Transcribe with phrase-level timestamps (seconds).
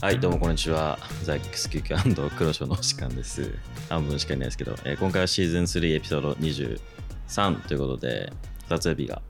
[0.00, 0.96] はい、どうもこんにちは。
[1.24, 3.52] ザックスキューク黒潮のお時間です。
[3.88, 8.32] 半分しかいないですけど、えー今回はシーズン3エピソード23ということで、
[8.68, 9.20] 撮影日が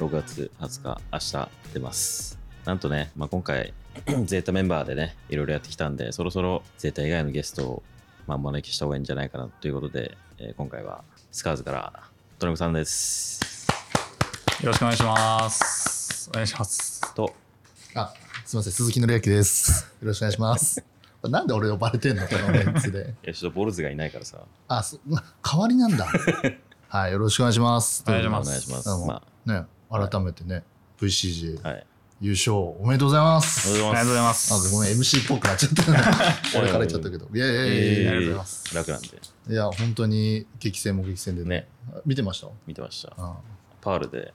[0.00, 2.36] 6月20日、明日出ます。
[2.64, 3.74] なんとね、まあ、今回、
[4.26, 7.82] ゼータメンバーでね、いろいろやってきたんで、そろそろゼータ以外のゲストを、
[8.26, 12.02] まあ、お招きした方がいいんじゃないかなということで、えー今回はスカーズから
[12.40, 13.68] トラムさんです。
[14.60, 16.28] よろしくお願いします。
[16.30, 17.14] お願いします。
[17.14, 17.32] と、
[17.94, 18.12] あ、
[18.46, 19.92] すみません、鈴木紀明です。
[20.00, 20.84] よろしくお願いします。
[21.24, 22.28] なんで俺呼ばれてんの？
[22.28, 23.14] このメンツで。
[23.24, 25.00] いやちょっとボルズがいないからさ、あ、そ
[25.42, 26.06] 代わりなんだ。
[26.86, 28.04] はい、よろしくお願いします。
[28.06, 28.88] お願いしますお願いします。
[28.88, 30.62] まね、改めてね、
[31.00, 31.86] VCG あ、はい。
[32.20, 33.66] 優勝おめでとうございまおす。
[33.66, 34.54] めでとうございますありがとうございます。
[34.54, 35.98] あ、ごめん、MC っぽくなっちゃったね。
[36.56, 37.28] 俺から言っちゃったけど。
[37.34, 41.48] いやいやいやありがとうございえますー楽なんでいや、本当に激戦も激戦でね。
[41.48, 41.68] ね
[42.06, 42.46] 見てました？
[42.68, 43.34] 見てましたあ
[43.80, 44.32] パールで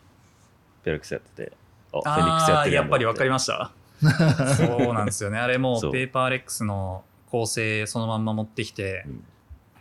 [0.83, 1.53] ペルクスやってて
[1.93, 3.71] あフェニックスやってるああやっぱり分かりまました。
[4.57, 5.37] そうなんですよね。
[5.37, 5.89] あれもそう。
[5.89, 9.23] うペーパーレックスの構成そのまんま持ってきてうん、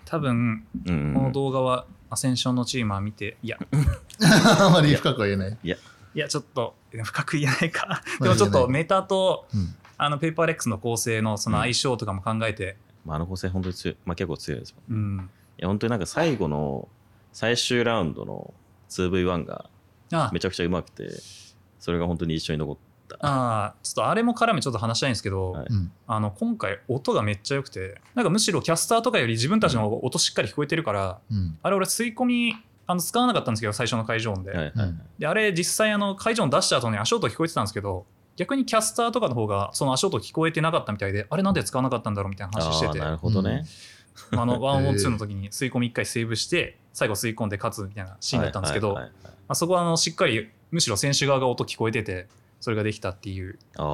[0.04, 3.58] 多分この動画はアセンションのチームは見て、いや、
[4.58, 5.58] あまり深くは言えない。
[5.62, 5.76] いや。
[6.28, 7.86] ちょっと深く言えないか。
[7.86, 9.74] まあでもちょっとメタとうん。
[10.02, 14.70] あのペーパーレックスの構成のその相性とかも考えて、まあ、あの構成本当に強い、まあ、結構強いです。
[14.70, 15.30] ようん。
[15.58, 16.88] いや本当になんか最後の
[17.34, 18.54] 最終ラウンドの
[18.88, 19.68] 2V1 が
[20.12, 20.30] あ。
[20.32, 21.10] めちゃくちゃうまくて
[21.78, 22.76] それが本当に一緒に残っ
[23.10, 23.16] た。
[23.20, 25.66] あーちょっとあれも絡めちょっと話したいんですけど、はい。
[25.68, 25.92] うん。
[26.06, 31.58] あの今回音がめっちゃ良くてなんかむしろキャスターとかより自分たちの音しっかり聞こえてるから、うん。
[31.62, 32.54] あれ俺吸い込み
[32.86, 34.58] あの使わなかったんですけど最初の会場音で,、はい。
[34.58, 34.78] はい。
[34.78, 42.98] はいであれ実際あの会場音出した後に足音聞こえてたんですけど逆にキャスターとかの方がその足音聞こえてなかったみたいであれなんで使わなかったんだろうみたいな話してて。
[42.98, 43.64] なるほどね、
[44.32, 49.32] あの ワンオンツーの時に吸い込み1回セーブして最後吸い込んで勝つみたいなシーンだったんですけど、はいはいはいはい。
[49.32, 52.28] まあ、そこはあのしっかりむしろ選手側が音聞こえてて
[52.60, 53.86] それができたっていうああ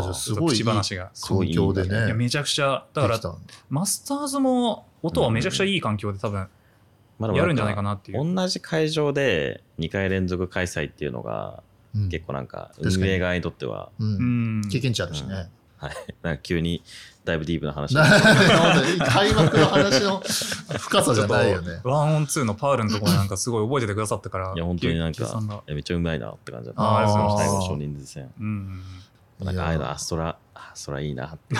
[0.00, 2.06] ーじゃあちょっと口話がすごいいい環境でいいね。
[2.06, 3.20] いやめちゃくちゃだから
[3.70, 6.48] マスターズも音はめちゃくちゃいい環境で多分
[7.34, 8.34] やるんじゃないかなっていう。
[8.34, 11.62] 同じ会場で2回連続開催っていうのが
[11.94, 14.04] うん結構なんか運営側にとってはう。
[14.04, 15.48] うんん経験値あるしね。
[15.78, 15.92] はい
[16.22, 16.82] なんか急に
[17.24, 17.94] だいぶディープな話。
[17.94, 20.20] 開幕の話の
[20.78, 21.80] 深さじゃないよね。
[21.84, 24.52] ワンオンツーのパールのところなんかすごい覚えててくださったから。
[24.54, 26.82] いや本当になんかめっちゃうまいなって感じだった。
[26.82, 28.30] あーあ最後の少人数戦。
[28.40, 28.82] うん。
[29.40, 31.56] なんかああいうのアストラあそらいいなって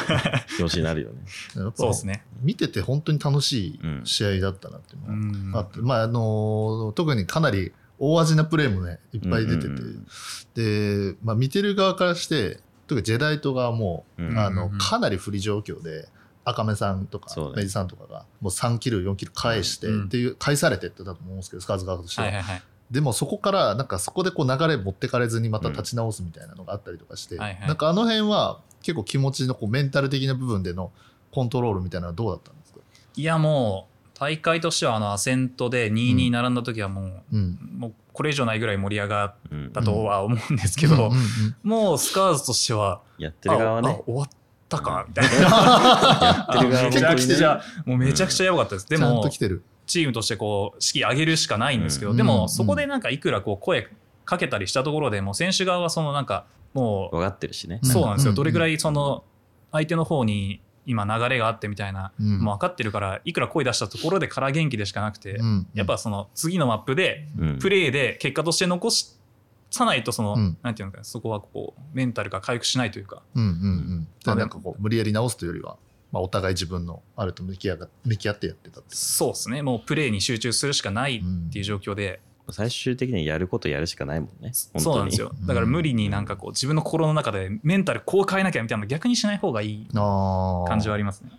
[0.57, 1.17] 気持ちになるよね。
[1.57, 2.25] やっぱそうですね。
[2.43, 5.51] 見てて本当に楽しい試合だったなっていううのん。
[5.53, 11.13] があって、まああの特にかなり大味なプレーもねいっぱい出てて、うんうん。
[11.13, 12.61] で、まあ、見てる側からして
[12.91, 14.37] 特にジェダイトがもう、うん。
[14.37, 16.09] あうんのかなり不利状況で
[16.45, 20.05] 赤目さんとかメイジさんとかがもう3キル4キル返して、うん。
[20.07, 22.63] っていう返されてってたと思うんですけどスカーズ側としては、はいはいはい。
[22.91, 27.69] でもそこからなんかそこでこう流れ持ってかれずにまた立ち直すみたいなのがあったりとかして、はいはい。
[27.69, 30.91] なんかあの辺は結構気持ちのこうメンタル的な部分での
[31.31, 32.81] コントロールみたいなのはどうだったんですか、
[33.15, 41.17] いやもう、大会としてはあのアセントで2位に並んだ時はもう、うん、もうこれ以上ないぐらい盛り上がっうんたとは思うんですけど、うんうんうん。
[41.63, 44.03] もうスカーズとしては、やってる側ね。
[44.05, 44.29] 終わっ
[44.69, 45.31] たかみたいな。
[45.31, 48.89] やってる側はめちゃく本当にねちゃ、もうめちゃくちゃやばかったです。
[48.91, 49.63] でちゃんもと来てる。
[49.87, 52.29] チームとしてこう士気上げるしかないんですけど、うんでうん。
[52.29, 53.89] もそこでなんかいくらこう声
[54.27, 56.45] かけたりしたところでもう選手側はそのなんか
[56.75, 57.81] も分かってるしね。
[57.83, 58.37] うそうなんですよ、うん。
[58.37, 59.25] どれぐらいその
[59.73, 62.39] 相手の方に今流れがあってみたいな、うん。
[62.41, 65.67] もう分かってるからいくら声出したところで空元気でしかなくて、うん。
[65.75, 67.59] やっぱその次のマップでうん。
[67.59, 70.59] プレーで結果として残さないとその、うん。
[70.63, 73.23] なんていうのかなそこはこうメンタルが回復しないというか。
[73.35, 74.09] うんうんうん。
[74.27, 75.77] あなんかこう無理やり直すというよりは、
[76.13, 79.63] まあ、お互い自分のあれと向き合が向き合ってやってたってそうですね。
[79.63, 82.21] もうプレーに集中するしかないっていう状況で、
[82.53, 85.33] 最終的にやることやるしかないもんねそうなんですよ。
[85.47, 91.31] だから無理になんかこう自分の心の中でメンタルこう変えなきゃみたいなの逆にしない方がいい感じはありますね。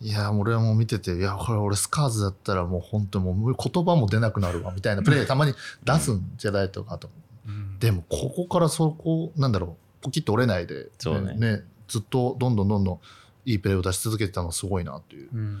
[0.00, 7.08] いや俺はもう見てていやこれ俺スカーズだったらもう本当もう言葉も出なくなるわみたいなプレーたまに出すんじゃないとかと。
[7.46, 7.78] うん。
[7.78, 11.62] でもここからそこなんだろうポキッと折れないで、そうね。
[11.86, 13.00] ずっとどんどんどんどん
[13.44, 15.60] いいプレーを出し続けてたのがすごいなっていううん。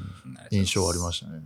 [0.50, 1.32] 印象はありましたね。
[1.34, 1.42] はい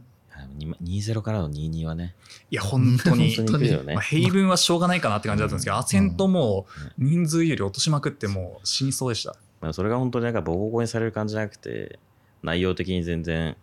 [0.82, 2.14] 2-0からの2-2はね。
[2.50, 3.34] いや本当に。
[3.36, 3.94] 本当にね。
[3.94, 5.80] まあ、ヘイブンはしょうがないかなって感じだったんですけど、うん。
[5.80, 6.66] アセントも
[6.98, 9.36] 人数より落としまくってもう死にそうでした。
[9.60, 11.98] まあそれが本当になんかボコボコにされる感じじゃなくて
[12.42, 13.56] 内容的に全然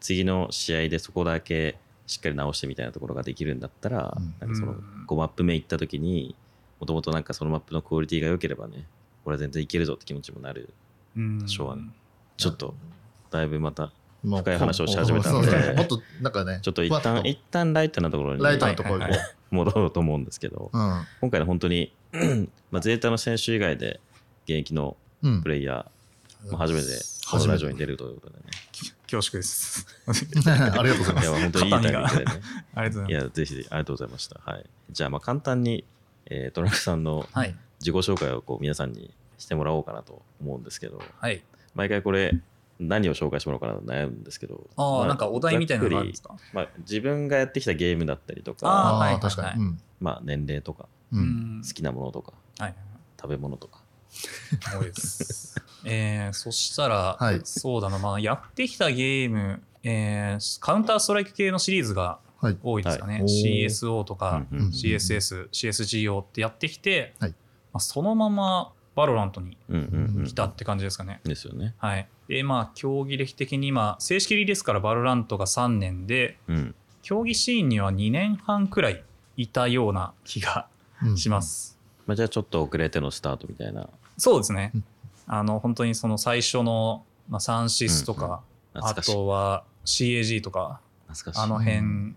[0.00, 4.34] 次の試合でそこだけしっかり直してみたいなところができるんだったら、うん。
[4.40, 6.36] なんかそのうん5マップ目行った時に
[6.78, 8.86] もともとなんかそのマップのクオリティが良ければね
[9.24, 10.72] これは全然いけるぞって気持ちもなる
[11.16, 11.84] うんしょうがない
[12.36, 12.74] ちょっと
[13.30, 19.10] だいぶまた深い話をし始めたんでもっとなんかねちょっと一旦一旦ライトなところにライトなところ行こう。
[19.12, 19.20] はい
[19.50, 21.92] 戻ろうと思うんですけど、うん今回の本当に
[22.70, 24.00] まあゼータの選手以外で
[24.44, 25.90] 現役のうんプレイヤ
[26.48, 26.86] まあ、初めて
[27.30, 28.44] このラジオに出るということでね。
[29.10, 29.86] 恐縮です。
[30.08, 31.40] ありがとうございまいや、す。
[31.42, 32.42] 本当にいいタイミングでね。
[32.74, 34.40] ありがとうございまいや、ぜひ、ありがとうございました。
[34.42, 34.64] はい。
[34.90, 35.84] じゃあ、まあ、簡単に、
[36.26, 37.28] えー、トランクさんの。
[37.80, 41.42] 自己紹介をこう皆さんにしてもらおうかなと思うんですけど、はい。
[41.74, 42.38] 毎回これ、
[42.80, 46.34] 何を紹介してもらおうかなと悩むんですけど、ああ、まなんかお題みたいなのがあるんですか？
[46.52, 49.62] まあ、自分がやってきたゲームだったりとあか、ーはい確かに。
[49.62, 49.80] うん。
[50.00, 51.16] まあ、年齢とか、う。
[51.16, 52.74] うんん好きなものとか、はい。
[53.20, 53.82] 食べ物とか。
[54.74, 55.54] 多いです。
[55.84, 62.58] えー、そしたら、はいそうだな、まあ、やってきたゲーム、えー、カウンターストライク系のシリーズがはい。
[62.62, 63.14] 多いですかね。
[63.14, 67.36] はい CSO とか、うんうん CSS、CSGO ってやってきて、はいま
[67.74, 70.24] あ、そのままバロラントにうんうんうん。
[70.24, 71.20] 来たって感じですかね。
[71.24, 71.74] ですよね。
[71.78, 72.08] はい。
[72.28, 76.74] で、まあ、競技歴的に今、正式リリースからバロラントが3年で、うん。
[77.02, 79.02] 競技シーンには2年半くらい
[79.36, 80.66] いたような気が
[81.02, 81.40] うんしま。
[81.42, 81.78] す。
[82.06, 83.88] まあ、じゃあ、ちょっと遅れてのスタートみたいな、
[84.18, 84.84] そうですねうん。
[85.26, 88.42] あの、本当にその最初の、まあ、サンシスとか、
[88.74, 89.12] あ懐かしい。
[89.12, 91.44] とは CAG とか、懐かしい。
[91.44, 92.14] あの辺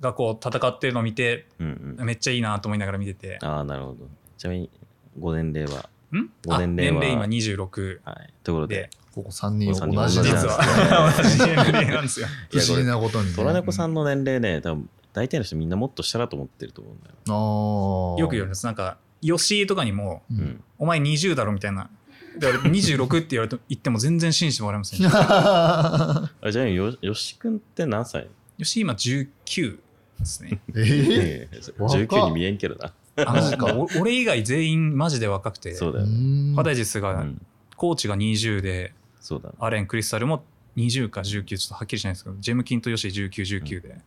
[0.00, 2.06] がこう戦ってるのを見て、うんうん。
[2.06, 3.38] めっちゃいいなと思いながら見てて。
[3.42, 4.06] ああ、なるほど。
[4.36, 4.70] ちなみに、
[5.18, 6.30] ご年齢は、ん？
[6.46, 8.32] 年齢は年齢今26はい。
[8.42, 11.22] ということでで、、ここ3人同じ実なんですはね。
[11.22, 12.26] 同じ年齢なんですよ。
[12.50, 13.34] 不思議なことにね。
[13.36, 18.16] 虎猫さんの年齢ね、多分大体の人みんなもっと下だと思ってると思うんだよ。
[18.18, 18.64] よく言われます。
[18.66, 20.34] なんか、吉井とかにも、う。
[20.34, 20.64] うんん。
[20.78, 21.90] お前20だろみたいな。
[22.38, 25.06] だから26って言われて言っても全然信じてもらえません。
[25.06, 28.28] あじゃあよ、 よし君って何歳？
[28.58, 29.78] 吉井今19
[30.20, 30.60] ですね。
[30.76, 32.92] ええええ若っ19に見えんけどな。
[33.26, 36.12] あマジか俺以外全員マジで若くて、そうだよね。
[36.12, 37.46] うんパダジスが、うん。
[37.76, 39.54] コーチが20で、そうだね。
[39.58, 40.44] アレン、クリスタルも
[40.76, 43.30] 20か19、ちょっとはっきりしないですけど、ジェムキンとヨシ19、
[43.62, 43.98] 19で、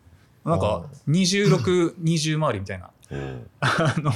[0.45, 2.89] なんか26、20回りみたいな
[3.61, 4.11] あの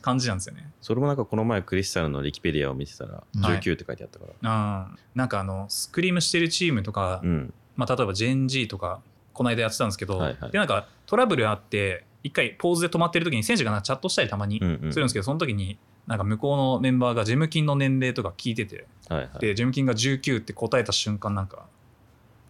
[0.00, 0.70] 感じなんですよね。
[0.80, 4.32] それもなんかこの前クリスタルのリキペディアを見てたらうん19って書いてあったから。
[4.50, 7.54] あーなんかあの、スクリームしてるチームとか、うん。
[7.76, 9.00] まあ、例えばジェンジーとか、
[9.32, 14.92] この間やってたんですけど、はいはいでなんかトラブルあって、一回ポーズで止まってる時に選手がチャットしたりたまにうんうん。
[14.92, 19.38] するんですけど、その時に、なんか向こうのメンバーがジェムキンの年齢とか聞いてて、はいはい。
[19.38, 21.66] で、ジェムキンが19って答えた瞬間、なんか、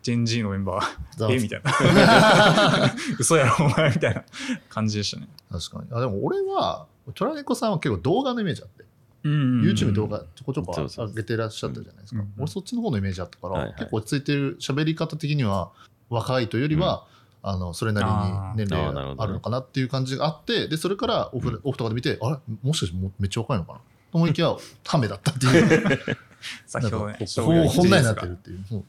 [0.02, 1.38] ジェンジーのメンバー、 え？
[1.38, 2.94] みたいな。
[3.18, 4.24] 嘘やろ、お前みたいな
[4.68, 5.28] 感じでしたね。
[5.50, 5.88] 確かに。
[5.92, 8.84] あでも俺は、虎猫さんは結構動画のイメージあって、
[9.22, 12.20] うん YouTube 動画ちょこちょこ上げてらっしゃったじゃないですか。
[12.20, 15.70] うん俺そっちの方のイメージあったから、はいはい結構落ち着いてる喋り方的には
[16.08, 17.04] 若いというよりは、
[17.42, 21.60] あのそれなりに年齢あるのかなっていう感じがあって、でそれからオフ,、うん。
[21.64, 22.38] オフとかで見て、あれ？
[22.62, 23.78] もしかしてめっちゃ若いのかな？
[23.78, 24.54] と思いきや、
[24.84, 25.98] ためだったっていう。
[26.66, 28.84] 先ほど本題になってるっていう。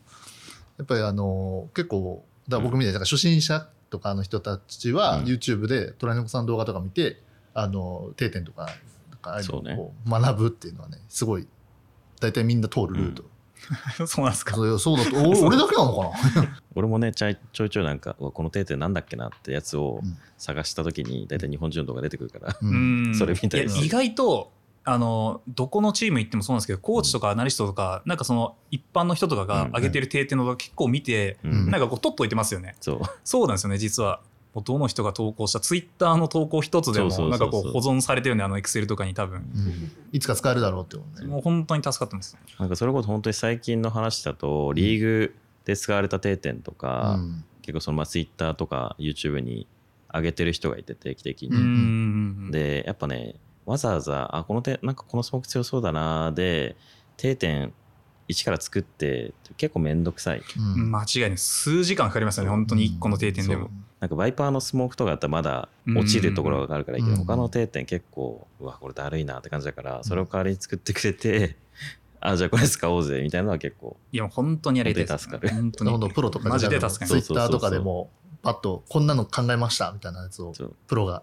[0.77, 5.25] やっぱりあの結構、だ僕みたいな初心者とかの人たちは、うん。
[5.25, 7.21] YouTube で虎猫さんの動画とか見て、
[7.54, 8.69] あの定点とか、
[9.09, 9.75] なんかああいうのそうね。
[9.75, 11.47] を学ぶっていうのはね、すごい、
[12.19, 13.24] 大体みんな通るルート。
[14.08, 14.56] そうなんですか？
[14.56, 16.60] そうそうだと、お俺だけなのかな？
[16.75, 20.18] 俺もねちょいちょいちょいなんかこの定点なんだっけなってやつをうん。
[20.38, 23.12] 探した時に大体日本人の動画出てくるから、ううん。
[23.12, 24.52] んそれみたい意外と、
[24.84, 31.69] あの、どこのチーム行ってもそうなんですけど、コーチとかアナリストとか、なんかその一般の人とかが上げてる定点の動画結構見て、うん。
[31.69, 32.75] なんかこう取っといてますよね。
[32.81, 33.02] そう。
[33.24, 34.22] そうなんですよね、実は。
[34.53, 39.40] もうどの人が投稿したツイッターの投稿一つでもなんかこう保存されてるんであのエクセルとかに多分。
[39.40, 39.92] うん。
[40.11, 41.28] いつか使えるだろうってことね。
[41.28, 42.37] もう本当に助かってます。
[42.59, 47.45] なんかそれこそ本当に最近の話だとリーグで使われた定点とか、うん。
[47.61, 49.68] 結構そのまあ Twitter とか YouTube に
[50.14, 51.59] 上げてる人がいて定期的に、うんう
[52.47, 53.35] んでやっぱね
[53.66, 56.76] わざわざあこの点なんかこのスモーク強そうだなで
[57.16, 57.71] 定点
[58.28, 60.42] 1から作って結構めんどくさい。
[60.57, 60.92] うん。
[60.92, 61.37] 間違いない。
[61.37, 63.69] 数時間かかりますよね本当に1個の定点でも
[64.02, 67.24] なんかバイパーのスモークとかだったらまだ落ちるところがあるからいいけど、うん。
[67.24, 71.56] 他の定点結構うわこれだるいなって感じだからそれを代わりに作ってくれて、
[72.20, 75.30] あじゃあこれ使おうぜみたいなのは結構いや本当にやりたいです。
[75.30, 75.62] 本当に助かる。
[75.62, 76.14] 本当に。
[76.14, 77.31] プロとかマジで助かツります。
[77.31, 78.10] イッターとかでも、
[78.42, 80.52] パッとこんなの考えましたみたいなやつを
[80.88, 81.22] プロが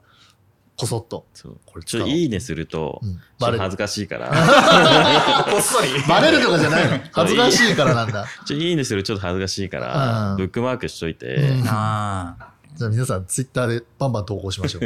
[0.79, 1.61] こそっと、そう。
[1.67, 3.17] これちょっといいねすると、うん。
[3.17, 4.29] ちょバレるっと恥ずかしいから。
[5.51, 5.89] こっそり。
[6.09, 7.01] バレるとかじゃないの。
[7.11, 8.27] 恥ずかしいからなんだ。
[8.47, 10.37] ちょいいねするとちょっと恥ずかしいから、うん。
[10.37, 11.65] ブックマークしといて、うん。
[11.67, 12.37] あ
[12.79, 14.83] じゃあ皆さんツイッターでバンバン投稿しましょう。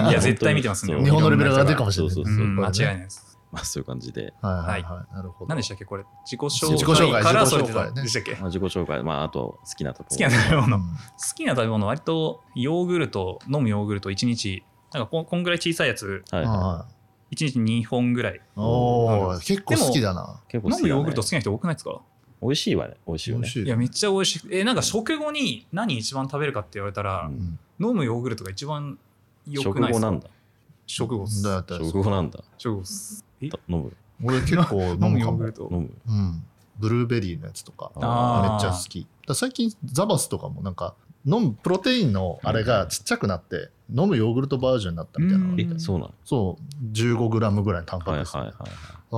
[0.00, 2.14] あ いや絶対見てます日本のレベルが上がってるかもしれない。
[2.14, 2.46] そうそうそうう。
[2.48, 2.84] ん間違いい。
[2.86, 3.38] ないです。
[3.52, 5.14] まあそういう感じで、はいはいはい。
[5.14, 5.48] なるほど。
[5.48, 6.04] 何でしたっけこれ？
[6.24, 8.32] 自己紹自己紹介介から自それ己紹介ねでしたっけ？
[8.32, 10.76] まあ、自己紹介、まあ、あと好きなところ好きな食べ物。
[10.76, 10.82] うん。
[10.82, 10.88] 好
[11.36, 16.24] きな食べ物割とヨーグルト飲むヨーグルト1日なんかこんこんぐらい小さいやつ。
[16.32, 16.44] はい。
[16.44, 16.86] はは
[17.32, 18.34] 1日2本ぐらい。
[18.34, 20.40] いおー結構好きだな。
[20.52, 22.00] 飲むヨーグルト好きな人多くないですか？
[22.42, 23.40] 美味しいわね美味しいよね。
[23.42, 23.64] 美味しい。
[23.64, 27.58] いやめっちゃ美味しいえなんか食後に何一番食べるかって言われたら、うん。
[27.80, 28.98] 飲むヨーグルトが一番
[29.46, 30.06] 良く食ないですか？
[30.06, 30.28] 後なんだ。
[30.86, 31.24] 食後。
[31.24, 32.40] っすだったら食後なんだ。
[32.58, 33.24] 食後っす。
[33.40, 33.48] え？
[33.48, 33.92] と飲む。
[34.22, 35.18] 俺結構 飲飲むむかも。
[35.18, 35.52] ヨーグル。
[35.52, 35.68] ト。
[35.70, 35.90] 飲む。
[36.08, 36.44] うん。
[36.78, 38.50] ブルーベリーのやつとかあー。
[38.52, 39.00] めっちゃ好き。
[39.00, 40.94] だから最近ザバスとかもなんか
[41.26, 45.44] 飲むプロテインのあれがちっちゃくなって、飲むヨーグルトバージョンになったみたいな。
[45.44, 45.98] のがあってうんえそう。
[45.98, 48.68] なのそう 15g ぐらいのタンパク質、はいはいはい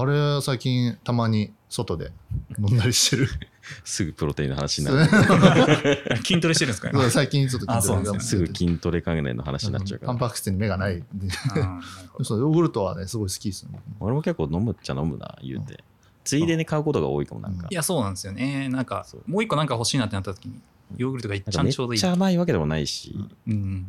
[0.04, 0.32] はい。
[0.34, 2.12] あれ最近たまに外で
[2.58, 3.28] 飲んだりしてる。
[3.84, 6.16] すぐプロテインの話になる。
[6.22, 6.92] 筋トレしてるんですか？
[6.92, 7.10] ね。
[7.10, 10.12] 最近ちょっとあそうなんがですすぐ筋トレ関連の話になっちゃうから。
[10.12, 11.02] タンパク質に目がない。
[12.22, 13.80] そうヨーグルトはねすごい好きですよね。
[14.00, 15.60] 俺も結構飲むっちゃ飲むな言う。
[15.60, 15.82] て
[16.24, 17.66] ついでに買うことが多いかもなんか。
[17.70, 18.68] いや、そうなんですよね。
[18.68, 20.54] なんかもう一個なんか欲しいなってなった時に、
[20.96, 21.98] ヨーグルトが一なんかめっ番ちょうどいい。
[22.00, 23.16] ちゃ甘いわけでもないし。
[23.48, 23.86] うん。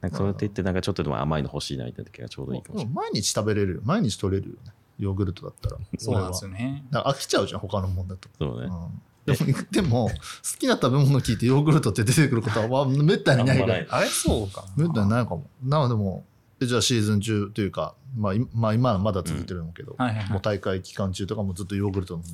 [0.00, 2.94] なんかそうやって言ってなんかちょっとでも甘いの欲しいなみたいな時がちょうどいいかもしれない。
[2.94, 3.80] 毎日食べれるよ。
[3.84, 5.76] 毎日取れるよねヨーグルトだったら。
[5.98, 6.84] そうなんですよよね。
[6.90, 8.66] だから飽きちゃうじゃん他のもんだと、そうね。
[8.66, 9.02] うん。
[9.26, 10.14] でも でも好
[10.58, 14.00] きな食べ物聞いてヨーグルトって出てくることはまあめったにないからあんまない。
[14.00, 14.64] あれそうか。
[14.76, 14.84] な。
[14.84, 15.46] めったにないかも。
[15.62, 16.24] なのでも
[16.60, 19.96] じゃあシーズン中というか、まあ、いまあ今はまだ続いてるんだけど。
[20.30, 22.28] もう大会期間中とかもずっとヨーグルト飲んで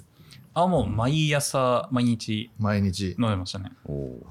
[0.54, 2.50] あ、もう毎朝、毎日。
[2.58, 3.16] 毎日。
[3.18, 3.72] 飲んでましたね。
[3.84, 4.26] おお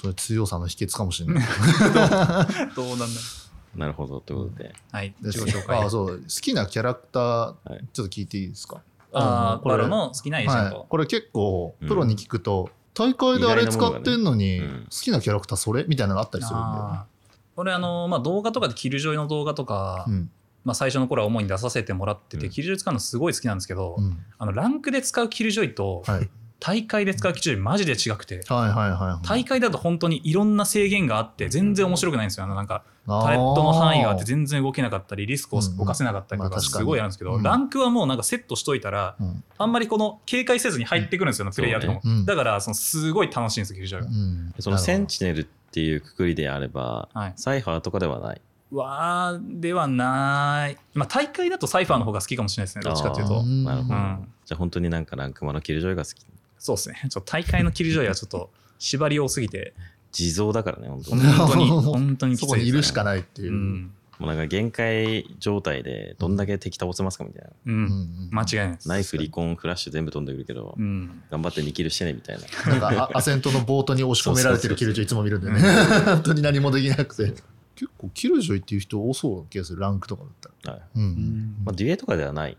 [0.00, 1.44] それ強さの秘訣かもしれない。
[2.76, 3.45] どうなんだー
[3.76, 4.74] なるほどということで。
[4.90, 5.14] はい。
[5.20, 5.78] で自己紹介。
[5.78, 6.18] あそう。
[6.18, 7.84] 好きなキャラクターはい。
[7.92, 8.80] ちょっと聞いていいですか？
[9.12, 9.76] あーのこれ。
[9.76, 10.76] バロの好きなエージェント。
[10.76, 20.30] はい、これ結構プロに聞くと、大会であれ使ってんのに好きなキャラクターそれみたいなのあったりするんだよねあの、まあ、動画とかでキルジョイの動画とか、うん。
[20.64, 22.52] まあ、最初の頃は主に出させてもらってて、うん。
[22.52, 24.18] キルジョイ使うのすごい好きなんですけど、うん。
[24.38, 29.26] あのランクで使うキルジョイとはい大会で使うキルジョイマジで違くて、はいはいはいはい。
[29.26, 32.44] 大会だと本当にいろんな制限があって全然面白くないんですよ。
[32.44, 37.42] あのなんかタレットの範囲があって全然動けなかったりリスクを犯せなかったりとかすごいあるんですけど、うん。
[37.42, 39.44] ランクはもうなんかセットしといたらうん。
[39.58, 42.26] あんまりこの警戒せずに入ってくるんですよ、プレイヤーとかも、そうねうん。
[42.26, 44.54] だからそのすごい楽しいんですよキルジョイが、うん。
[44.58, 47.32] そのセンチチネルっていうくくりであれば、はい。
[47.36, 48.40] サイファーとかではない？
[48.72, 53.42] わーではない、まあ、大会だとサイファーの方が好きかもしれないですねどっちかっていうと。
[53.44, 54.28] なるほど、うん。
[54.44, 56.26] じゃあ本当になんかランクマのキルジョイが好き
[56.66, 56.96] そうですね。
[57.08, 59.74] ちょっと大会のキルジョイはちょっと縛り多すぎて。
[60.10, 61.22] 地蔵だからね本当に。
[61.22, 63.52] 本当に 本当にきつそいね、こにいるしかないっていう。
[63.52, 67.74] う、ん、もうなんか限界状態でどんだけ敵倒せますかみたいな、うん。
[67.74, 68.88] うん間違いないです。
[68.88, 71.22] ナイフリコンフラッシュ全部飛んでくるけど、うん。
[71.30, 72.70] 頑張って2キルしてねみたいな。
[72.72, 75.60] なんかあアセントのボートに押し込められてるキルジョイいつも見るんでね。
[76.04, 77.34] 本当に何もできなくて。
[77.76, 79.80] 結構キルジョイっていう人多そうな気がする。
[79.80, 80.74] ランクとかだったら。
[80.76, 80.82] はい。
[80.96, 82.56] うん、まあ、デュエとかではないで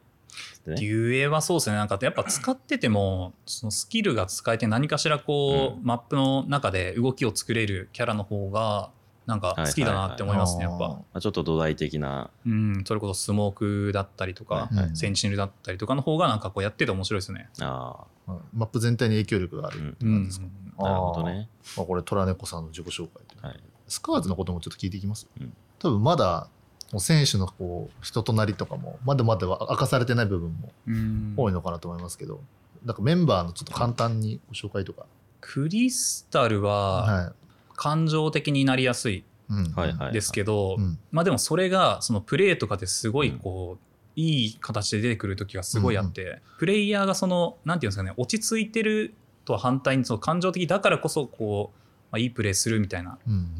[0.65, 0.75] ね。
[0.75, 1.77] デュエはそうですね。
[1.77, 8.91] なんかやっぱ使っててもそのスキルが使えて何かしらこう、うマップの中で動きを作れるキャラの方が
[9.27, 14.96] なんか好きだなって思いますね、はいはいはいやっぱ、まあ、ちょっと土台的な、うん、それこそスモークだったりとか、はいはい。
[14.96, 17.50] センチネルだったりとかの方がなんかこうやってて面白いですね。
[17.60, 19.89] あうんマップ全体に影響力がある。
[19.89, 20.46] って感じですか、
[20.79, 21.50] あなるほどね。
[21.75, 23.60] まあ、これ虎猫さんの自己紹介ではい。
[23.88, 25.53] スカーズのこともちょっと聞いていきます、うん。
[25.79, 26.50] 多分まだ
[26.98, 31.34] 選手のこう人となりとかもまだまだは明かされてない部分もうん。
[31.36, 32.41] 多いのかなと思いますけど、
[32.86, 35.06] なんかメンバーのちょっと簡単にご紹介とか、
[35.41, 37.34] クリスタルはは
[37.75, 39.74] 感情的になりやすいいうん。
[39.74, 40.98] はいはいですけど、うん。
[41.12, 49.13] まあでもそれがそのプレーとかですごいこう、いい形で出てくる時がすごいあって、プレイヤーがそのなんていうんですかね落ち着いてる
[49.46, 51.79] とは反対にその感情的だからこそこう、
[52.12, 53.17] まあ、いいプレーするみたいな、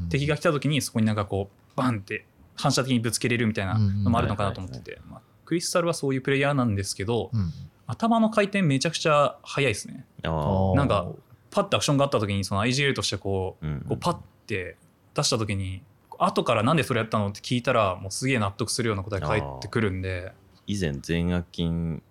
[0.10, 2.26] 敵が来た時にそこになんかこうバンって
[2.58, 7.52] 反射的にぶつけれるみたいなのもあるのかなと思ってて、まあ、クリスタルはそういうプレイヤーなんですけど、うん。
[7.88, 10.06] 頭の回転めちゃくちゃ速いですね。
[10.24, 11.08] なんか
[11.50, 14.76] パッてアクションがあった時にその IGL としてこううんこうパッて
[15.16, 15.82] 出した時に
[16.20, 20.34] 後からなんでそれやったのって聞いたらもうすげえ納得するような答え返ってくるんで、
[20.68, 22.04] 以前全悪金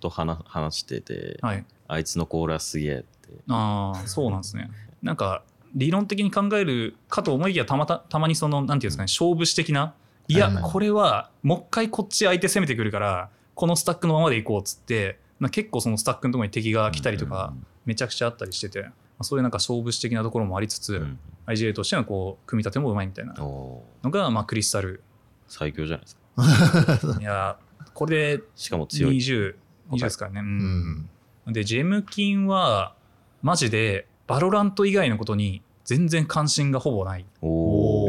[0.00, 3.06] と話話してて、はい、あいつのコーラすげえって。
[3.48, 4.70] ああそうなんですね。
[5.02, 5.42] なんか
[5.74, 9.94] 理論的に考えるかと思いきやたまたたまにそのなんていうんですかね勝負師的な
[10.28, 17.52] いやこれはもう一回こっち相手攻めてくるからこのスタックのままでいこうっつってまあ結構そのスタックのところに敵が来たりとか
[17.84, 21.06] めちゃくちゃあったりしてて、まあそういうなんか勝負師的なところもありつつ、
[21.46, 25.02] IGA としてのこう組み立てもうまいみたいなのがまあクリスタル。
[25.48, 27.18] 最強じゃないですか。
[27.20, 27.58] いや
[27.92, 29.18] これでしかも強い。
[29.18, 29.54] 20、
[29.90, 30.40] 20ですからね。
[30.40, 31.08] ううん
[31.50, 31.52] ん。
[31.52, 32.94] で、ジェムキンは、
[33.42, 37.26] マジで、バロラント以外のことに全然関心がほぼない。
[37.42, 38.08] おお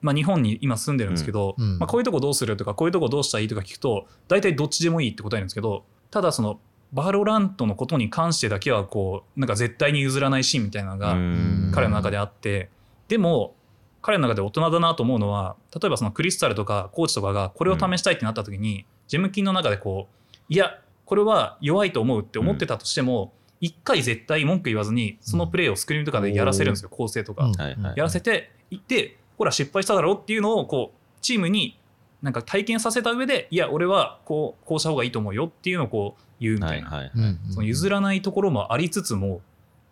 [0.00, 1.64] まあ、日本に今住んでるんですけど、うん。
[1.64, 1.78] うん。
[1.78, 6.60] まあ、こういうとこどうするとか、こういうとこどうしたらいいとか聞くと、大体どっちでもいいって答えるんですけど、ただその、
[6.92, 11.72] バロラントのことに関してだけは、こう、なんか絶対に譲らないシーンみたいなのが、ん。
[11.74, 12.70] 彼の中であって、
[13.08, 13.54] でも、
[14.00, 27.44] 彼の中で大人だなと思うのは、例えばそのクリスタルとかコーチとかがこれを試したいってなった時に、ジェムキンの中でこう、いや、これは弱いと思うって思ってたとしても、一、回絶対文句言わずに、そのプレーをスクリーンとかでやらせるんですよ、構成とか。
[27.44, 27.52] うん。
[27.52, 27.94] はいはい。
[27.96, 31.78] やらせていって、ほら失敗しただろうっていうのをこうチームに
[32.22, 37.10] なんか体験させた上でいや俺はこうこうした方がいいと思うよっていうのをこう言うみたいな、
[37.50, 39.40] その譲らないところもありつつも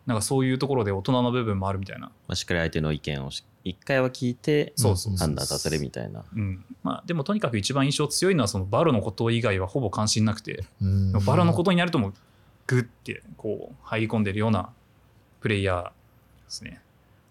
[0.05, 5.27] なんかそういうところで大人の部分もあるみたいな、まあ、しっかり相手の意見をし一回は聞いてそうそうそう。
[5.27, 6.23] 判断させるみたいな。
[6.35, 6.63] うん。
[6.83, 11.11] まあ、でもとにかく一番印象強いのはそのバロのこと以外はほぼ関心なくて、うん。
[11.25, 12.13] バロのことになるともう
[12.67, 14.69] グッてこう入り込んでるような
[15.41, 15.91] プレイヤーで
[16.47, 16.81] すね。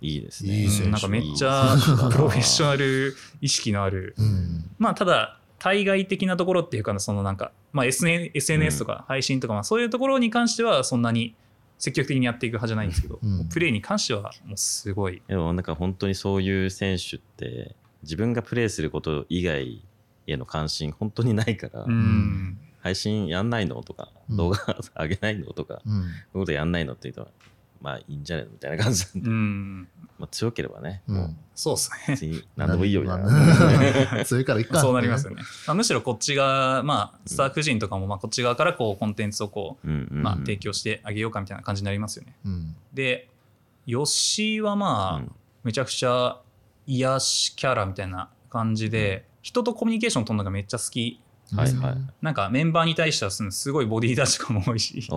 [0.01, 0.67] いいですね。
[0.85, 1.77] うんなんかめっちゃ
[2.13, 4.15] プロフェッショナル意識のある。
[4.19, 4.71] うん。
[4.79, 11.35] まあただ対外的なところっていうかそのなんか、まあ、SN SNS とか配信とか、まあ、そういうところに関してはそんなに
[11.79, 13.49] 積極的にやっていく派じゃないんですけど、うん。
[13.49, 15.23] プレーに関してはもうすごい。
[15.27, 19.83] でもなんか本当にそういう選手って自分がプレーすること以外
[20.27, 24.37] への関心本当にないから、うん配信やんないのとか、うん。
[24.37, 24.59] 動画
[25.01, 26.01] 上げないのとか、こうん。
[26.03, 27.33] ういうことやんないのって言うと、
[27.81, 29.89] まあいいんじゃないのみたいな感じなんで、うん。
[30.19, 31.17] まあ、強ければね、うん。
[31.17, 31.35] もう。
[31.55, 32.43] そうですね。
[32.57, 33.25] 何でもいいよみたいな。
[34.19, 34.83] な強いからいっか。
[34.83, 40.19] そうなりますよね、まあ、むしろこっち側、まあ、スタッフ陣とかもまあこっち側からこうコンテンツをこうんうんうん。
[40.21, 42.37] う、まあ、提供してあげようかみたいな感じになりますよね。
[42.45, 42.77] うん。
[42.93, 43.29] で
[43.87, 45.33] 吉井はまあ、うん。
[45.63, 46.39] めちゃくちゃ
[46.87, 51.21] 癒しキャラみたいな感じで、人とコミュニケーション取るのがめっちゃ好き
[51.53, 51.97] はいはい。
[52.23, 55.09] なんかメンバーに対してはすごいボディタッチとかも多いし。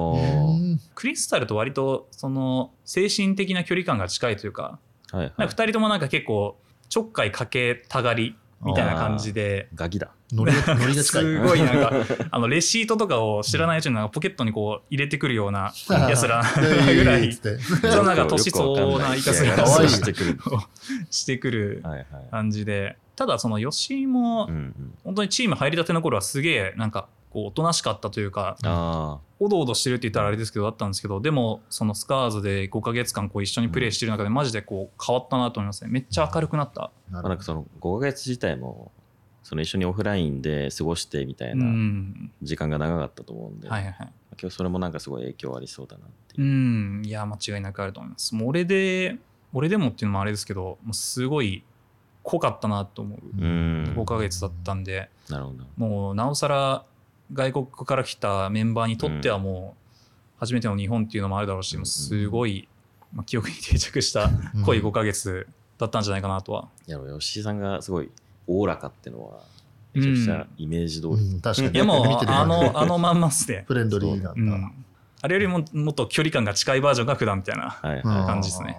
[0.95, 4.79] クリスタルと割とその精神的な距離感が近いというか。
[5.11, 5.33] はいはい。
[5.37, 6.57] なんか2人ともなんか結構
[6.89, 9.69] ちょっかいかけたがりみたいな感じで。
[9.75, 10.11] ガキだ。
[10.33, 11.93] ノリがノリが近いすごいなんか
[12.31, 16.43] あのレシートとかを知らないうちになんかポケットにこう入れてくるような やつら
[16.85, 17.33] ぐらい。
[17.33, 17.57] つって。
[17.59, 19.89] そうなんか年相応ないたずらよくわかんない。
[19.89, 20.39] してくる。
[20.51, 20.59] を
[21.09, 22.07] してくるはいはい。
[22.29, 30.91] 感じでただその吉井もうんうん、本当にチーム入りたての頃はすげえなんかこうおとなしかったというかあおどおどしてるって言ったらあれですけどあったん。
[30.91, 35.89] ですけどでもそのスカーズで5ヶ月間こう一緒にプレーしてる中でマジでこう変わったなと思いますね。
[35.91, 36.91] めっちゃ明るくなった。
[37.11, 38.91] ななんかその5ヶ月自体も
[39.43, 42.31] その一緒にオフラインで過ごしてみたいうな、ん。
[42.41, 44.09] 時間が長かったと思うんで、はいはいはい。
[44.39, 46.41] 今日それもなんかすごい影響ありそうだなってう。
[46.41, 46.47] いう。
[46.47, 47.01] ん。
[47.05, 48.35] いや間違いなくあると思います。
[48.35, 49.17] もう俺で
[49.53, 51.63] 俺でもっていうのもあれですけどもうすごい
[52.27, 53.19] 濃かったなと思う。
[53.39, 53.93] うん。
[53.95, 55.09] 5ヶ月だったんで。
[55.29, 55.63] なるほど。
[55.77, 56.83] もうなおさら
[57.31, 62.67] 外国から来たメンバーにとってはもう初めての日本っていうのもあるだろうし、うんもうすごい、
[63.13, 64.63] まあ、記憶に定着したうん。
[64.63, 66.67] 濃い5ヶ月だったんじゃないかなとは。
[66.85, 68.09] いや、吉井さんがすごい
[68.45, 69.39] おおらかっていうのは、
[69.93, 71.13] めちゃくちゃイメージ通り。
[71.13, 71.75] うん確かに。
[71.75, 74.55] いやもう見てるあのあのまんまっすね、フレンドリーなんだ。
[74.55, 74.71] うん、
[75.21, 78.03] あれよりももっと距離感が近いバージョンが普段みたいな、はいはい。
[78.03, 78.77] 感じですね。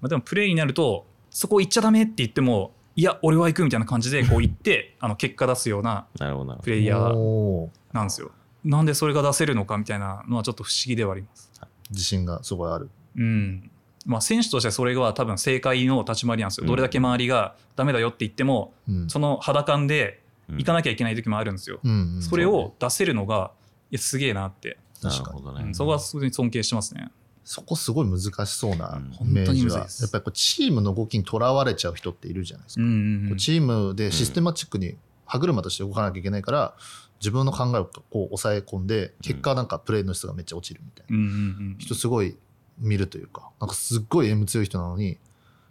[0.00, 8.30] まあ、でもプレイになるとそこ行っちゃダメって言ってもいや俺は行くみたいな感じで こう行ってあの結果出すようななるほどなるほプレイヤーなんですよ。
[8.62, 11.50] なんでそれが出せるのかみたいなのはちょっと不思議ではあります。
[11.90, 13.70] 自信がすごいあるうん。
[14.04, 16.64] まあ選手としてそれが多分正解の立ち回りなんですよ。
[16.64, 20.56] うんどれだけ周りがダメだよって言っても、うんその肌感でど。
[20.58, 21.80] 行かなきゃいけない時もあるんですよ。
[21.82, 23.52] うんうんそれを出せるのが、
[23.90, 25.74] いやすげえなって、なる確かにうほどねん。
[25.74, 27.10] そこは普通に尊敬してますね。
[27.44, 29.28] そこすごい難しそうなうん。
[29.28, 32.92] イメージは、やっぱりこうチームの動きにとらわれちゃう人っているじゃないですか、うんう
[33.28, 33.36] んうん。
[33.38, 36.74] チームでシステマチックに歯車として動かなきゃいけないから
[37.20, 41.16] 自分の考えをこう抑え込んで結果なんかプレーの質がめっちゃ落ちるみたいな。
[41.16, 41.36] うんうんう
[41.74, 41.76] ん。
[41.78, 42.36] 人すごい
[42.78, 45.18] 見るというかなんかすっごい M 強い人なのに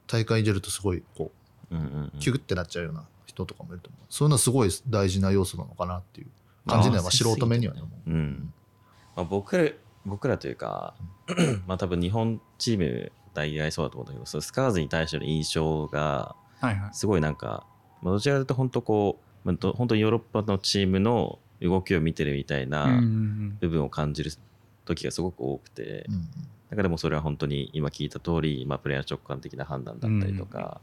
[0.07, 1.31] 大会に出るとすごいこ
[1.71, 2.03] うんうんうん。
[2.05, 4.05] うキュッてなっちゃうような人とかもいると思う。
[4.09, 6.27] そういうのはすごい大事な要素なのかなっていう
[6.67, 8.09] 感じではまあ素人目にはね思う。
[8.09, 8.53] うん。
[9.15, 9.69] まあ、僕ら
[10.05, 10.95] 僕らというか、
[11.67, 16.89] まあ多分日本チーム大概そうだと思うんだけど、そのスカーズに対しての印象が、はいはい。
[16.93, 17.65] すごいなんか、
[18.01, 23.57] まあ、どちらかというと本当こう、まあど本当にヨーロッパのチームの動きを見てるみたいうんうなん。
[23.59, 24.31] 部分を感じる
[24.85, 26.27] 時がすごく多くて、うん
[26.69, 30.81] なんかでもそれは本当に今聞いた通り、まあ、プレイヤー直感的な判断だったりとか、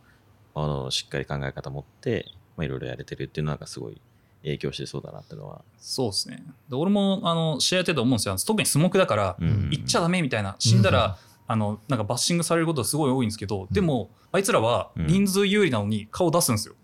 [0.54, 4.00] あのしっかり考え方持って、まあ、いろいろやれてるっていうのはすごい
[4.42, 6.42] 影響してそうだなっていうのは、そうですね。
[6.68, 8.36] で俺もあの試合やってて思うんですよ。
[8.36, 9.68] 特にスモークだから、うん。
[9.70, 11.18] 行っちゃダメみたいな死んだら、
[11.48, 15.06] あのなんかバッシングされることすごい多いんですけど、でもあいつらはうん。
[15.06, 16.74] 人数有利なのに顔出すんですよ、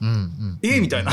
[0.00, 0.58] うんうん。
[0.62, 1.12] えみたいな。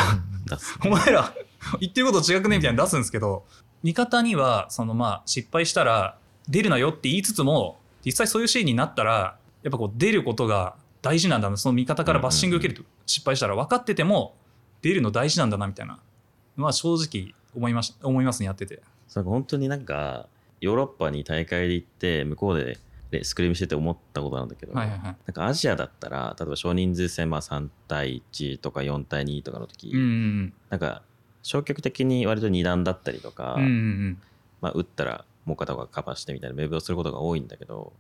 [0.86, 1.34] お前ら
[1.80, 2.58] 言ってること違くね？
[2.58, 3.44] みたいなの出すんですけど。
[3.84, 6.18] 味方にはそのまあ失敗したら
[6.50, 11.58] 出るなよって言いつつも実際そういうシーンになったらやっぱこう出ることが大事なんだな。
[11.58, 14.34] その味方からバッシング受けると失敗したら分かってても
[14.86, 16.00] 出るの大事なんだなみたいな。
[16.58, 18.84] のは正直思いました思いますねやってて。
[19.08, 20.28] そう本当になんか
[20.62, 22.78] ヨーロッパに大会で行って向こうで
[23.10, 25.18] でスクリームしてて思ったことなんだけど、はいはいはい。
[25.26, 31.02] なんかアジアだったら例えば少人数戦まあ3対1とか4対2とかの時、うんうんなんか
[31.42, 34.18] 消極的に割と二段だったりとか、うんうんうん。
[34.62, 37.94] まあ、打ったらもう片方がカバーしてみたいなムーブをすることが多いんだけど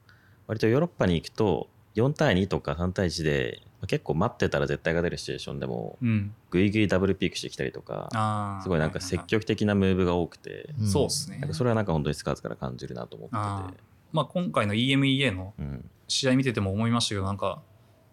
[0.48, 6.34] 割とヨーロッパに行くと4対2とか3対1で結構待ってたら絶対が出るシチュエーションでもうん。
[6.52, 11.48] グイグイダブルピークしてきたりとかすごいなんか積極的なムーブが多くてうんそうですね。
[11.52, 13.84] それはなんか本当にスカーツから感じるなと思あってて。
[14.14, 15.90] まあ、今回の EMEA のうん。
[16.08, 17.62] 試合見てても思いましたけどなんか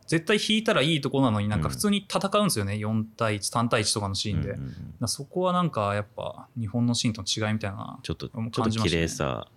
[0.06, 4.60] 絶対引いたらいいとこなのになんか普通に戦うんですよね、4対13対1とかのシーンで、うん
[5.00, 9.00] うんそこはなんかやっぱ日本のシーンとの違いみたいなちょっとちょっと感じましたね。
[9.00, 9.48] 綺麗さ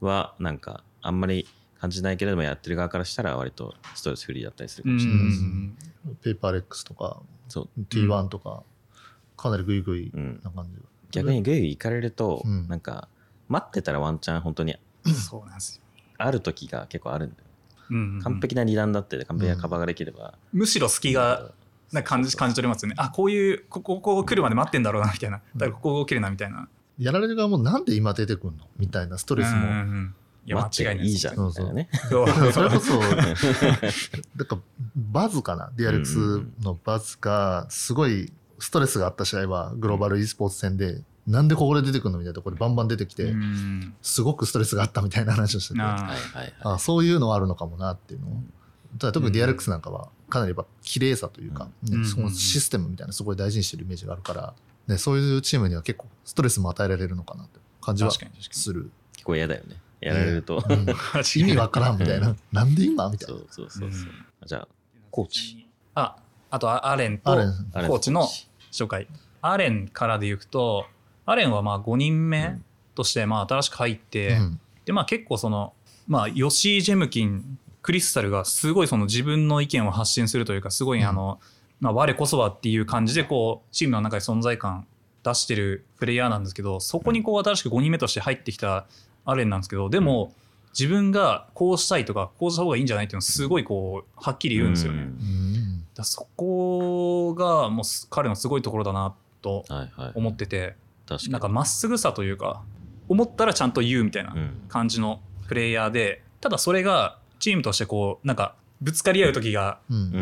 [0.00, 1.48] はなんかあんまり
[1.82, 4.94] 感じないけれどもやってる側からしたら割とストレスフリーだったりするかうん。
[4.94, 7.68] もしれないです、ペーパーレックスとかそう。
[7.90, 8.62] T1 とか、
[9.36, 10.40] かなりグイグイうん。
[10.44, 10.80] な感じ。
[11.10, 12.68] 逆にグイグイ行かれると、うん。
[12.68, 13.08] なんか
[13.48, 15.82] 待ってたらワンチャン本当にそうなんですよ、
[16.18, 17.42] ある時が結構あるんだよ、
[17.90, 18.22] うんうんうん。
[18.22, 21.50] 完璧な二段だってて完璧なカバーができれば、むしろ隙が
[21.90, 22.94] な感じ感じ取れますよね。
[22.96, 25.42] あこういうここここ来るまで待ってんだろうなみたいな。
[25.56, 26.68] だからここ動けるなみたいな、
[26.98, 28.66] やられる側もなんで今出てくんの？
[28.78, 30.12] みたいなストレスも。
[30.50, 31.88] や間違いないいいじゃんみたいなね。
[32.10, 32.28] そう。
[32.52, 32.98] それこそ、
[34.36, 34.58] だから
[34.96, 43.94] バズかな、DRX のバズが、すごいストレスがあった試合は、グローバル e スポーツ戦で、なんでここで出てくるのみたいなところでバンバン出てきて、うん。
[44.02, 48.26] すごくストレスがあったみたいな話をしてて、あはいはいはあそういうのはあるのかもなっていうの。
[48.28, 48.42] を。
[48.98, 52.02] ただ特にうん DRX なんかは、かなりやっぱ綺麗さというか、うん。
[52.02, 54.54] ねそのシステムみたいなのすごい大事にしてるイメージがあるから、
[54.88, 58.80] ね、そういうチームには結構ストレスも与えられるのかなって感じはする。
[58.80, 60.86] い結構嫌だよねやられると、うん。
[61.36, 62.36] 意味わからんみたいな。
[62.50, 63.38] なんで今みたいな。
[63.38, 64.46] そうそうそうそう、うん。
[64.46, 64.68] じゃあ
[65.10, 65.68] コーチ。
[65.94, 66.16] あ
[66.50, 68.28] あとあアレンとコーチの
[68.72, 69.06] 紹介。
[69.40, 70.86] アレンからでいくと
[71.24, 72.58] アレンはまあ5人目
[72.94, 74.60] としてまあ新しく入って、うん。
[74.84, 75.72] でまあ結構その
[76.08, 81.06] まあ吉井ジェムキンクリスタルがすごいその自分の意見を発信するというかすごいうん。
[81.06, 81.40] あの、
[81.80, 84.86] まあ、我こそはっていう感じでこうチームの中で存在感
[85.22, 88.86] 出してるプレイヤーなんですけどそこにこう新しく5人目として入ってきた
[89.24, 90.32] アレンなんですけどでも
[90.78, 95.08] 自分がこうしたいとかこうした方がいいんじゃないっていうのをすごいこうはっきり言うんですよね。
[95.94, 100.12] だそこがもうす彼のすごいところだなとはいはい。
[100.14, 101.32] 思ってて確かに。
[101.32, 102.62] なんかまっすぐさというか
[103.08, 104.62] 思ったらちゃんと言うみたいなうん。
[104.68, 109.78] 感じのプレイヤーでただそれがチームとしてこうなんかぶつかり合う時が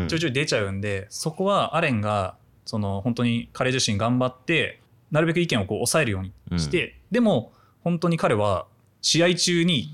[0.07, 2.35] ちょいちょい出ちゃうんで、そこはアレンが
[2.65, 8.67] その本当に彼自身頑張ってなるべく意見をこう抑えるようにして、でも本当に彼は
[9.01, 9.93] 試合中に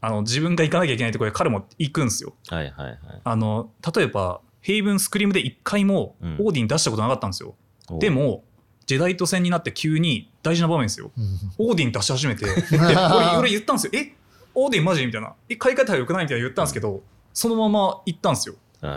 [0.00, 2.34] あの自分が行かなきゃいけないところで彼も行くんですよ。
[2.48, 7.54] はいはいはいあの例えばヘイブンスクリームで1回もうんオーディン出したことなかったんですよ。
[7.90, 8.44] おでも
[8.86, 11.10] ジェダイト戦になって急に大事な場面ですよ。
[11.16, 13.92] うんオーディン出し始めて、 で俺俺言ったんですよ。
[13.94, 14.14] え？
[14.54, 15.04] オーディンマジ？
[15.06, 15.34] みたいな。
[15.48, 18.54] え、買い替えたらよくないみたいな言ったんですけど、そのまま行ったんですよ。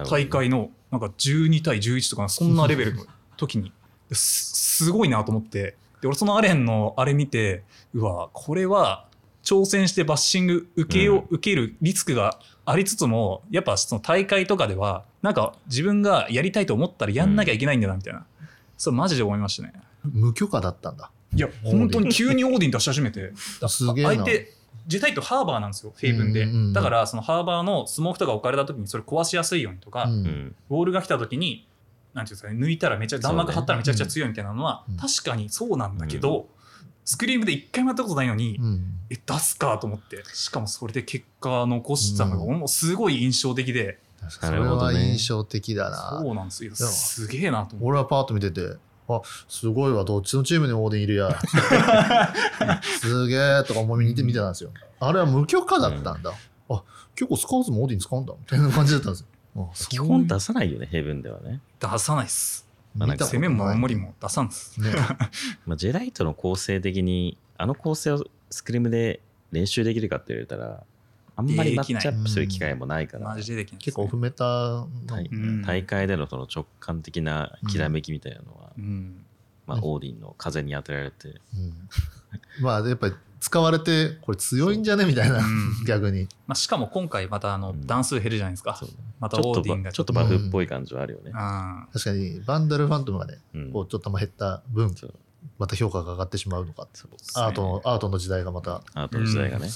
[0.09, 3.05] 大会のなんか12対11とかそんなレベルの
[3.37, 3.71] 時に。
[4.11, 5.75] すすごいなと思って。
[6.01, 9.05] で、俺そのアレンのあれ見て、うわ、これは
[9.43, 11.25] 挑戦してバッシング受けよう、うん。
[11.31, 18.25] 受けるリスクがありつつも、やっぱその大会とかでは、なんか自分がやりたいと思ったらやんなきゃいけないんだなみたいな。
[18.77, 19.73] そうマジで思いましたね。
[20.03, 21.11] 無許可だったんだ。
[21.35, 22.09] いや、本当に。
[22.09, 24.09] 急にオーディン出し始めて、だすげえな。
[24.11, 24.53] 相手、
[24.87, 26.43] ジェタイトハーバーなんですよ、フェイブンで。
[26.43, 26.73] うんうんうん。
[26.73, 30.11] だから、そのハーバーのスモークとか置かれた時にそれ壊しやすいようにとか、うん。
[30.11, 31.67] うんボールが来た時に、
[32.13, 36.47] なんていうんですかね、抜いたらめちゃ、弾幕張ったらめちゃくちゃ強いみたいなのはうん、確かにそうなんだけど、
[37.05, 46.19] スクリームで一回もやったことないのに、うんえ、出すかと思って、しかもそれで結果残したのが、もうすごい印象的で、それは印象的だな。
[46.21, 46.75] そうなんですよ。
[46.75, 47.85] すげえなと思って。
[47.85, 48.77] 俺はパーッと見てて、
[49.09, 51.37] あすごいわ、どっちのチームにもオーディンいるや。
[53.01, 54.71] すげえとか思い見て見てたんですよ。
[54.99, 56.33] あれは無許可だったんだ。
[56.69, 56.83] あ
[57.15, 59.27] 結構スカウトもオーディン使うんだみたいな感じだったんですよ。
[59.57, 62.65] あ基本出さないよねヘブンではね、出さないっす。
[62.95, 64.07] まあなんか攻めも守りも。
[64.07, 64.79] も出さんっす。
[64.81, 64.91] ね、
[65.65, 70.83] まあ、ジェライトの構成的にあの構成をスクリームで練習できるかって言われたら
[71.35, 73.35] あんまりマッチアップする機会もないから。
[73.35, 74.89] 結構オフメタの、
[75.65, 79.25] 大会でのその直感的なきらめきみたいなのは、うん。
[79.65, 81.89] まあ、オーディンの風に当てられて、うん。
[82.61, 85.03] まあやっぱり使われてこれ強いんじゃね？
[85.05, 85.41] みたいなう。
[85.41, 85.83] ん。
[85.85, 86.29] 逆に。
[86.47, 87.85] まあ、しかも今回またあのうん。
[87.85, 88.79] 段数減るじゃないですか。
[89.19, 89.89] またちょっとオーディンが。
[89.89, 91.31] ばちょっとバフっぽい感じはあるよね。
[91.33, 93.71] あ確かにバンダルファントムがね、うん。
[93.73, 94.95] こうちょっとまあ減った分
[95.57, 96.87] また評価が上がってしまうのか
[97.35, 98.81] アートのアートの時代がまた。
[98.93, 99.67] アートの時代がね、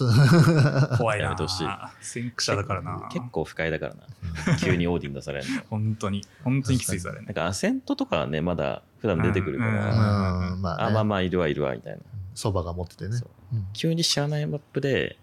[0.98, 1.68] 怖いなやめてほしい。
[2.02, 3.08] 先駆者だからな。
[3.12, 4.58] 結構不快だからな。
[4.58, 5.62] 急にオーディン出されるの。
[5.70, 7.26] 本当に、本当にきついですあれね。
[7.28, 9.76] なんかアセントとかはねまだ普段出てくるかうん。
[9.76, 10.62] ら、うん。
[10.62, 12.00] まあ、ね、あまあまあいるわいるわみたいな
[12.36, 13.18] そばが持っててね。
[13.18, 13.30] そう。
[13.54, 13.68] うん。
[13.74, 15.18] 急に知らないマップで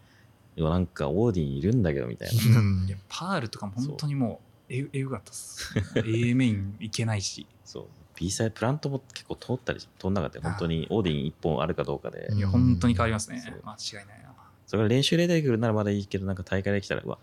[0.56, 2.58] なんかオーディンいるんだけどみたいな。
[2.58, 2.86] うん。
[2.88, 5.74] いやパールとかも本当にもうえぐえぐかったっす。
[6.04, 7.46] A メインいけないし。
[7.64, 7.84] そう。
[8.16, 10.42] B サイプラントも結構通ったり通んなかったよ。
[10.42, 12.38] 本当にオーディン1本あるかどうかで、うん。
[12.38, 13.42] いや、本当に変わりますね。
[13.64, 14.32] 間違いないな。
[14.66, 17.18] それが練習で出てくるならまだいいけどなんか大会できたらうわ。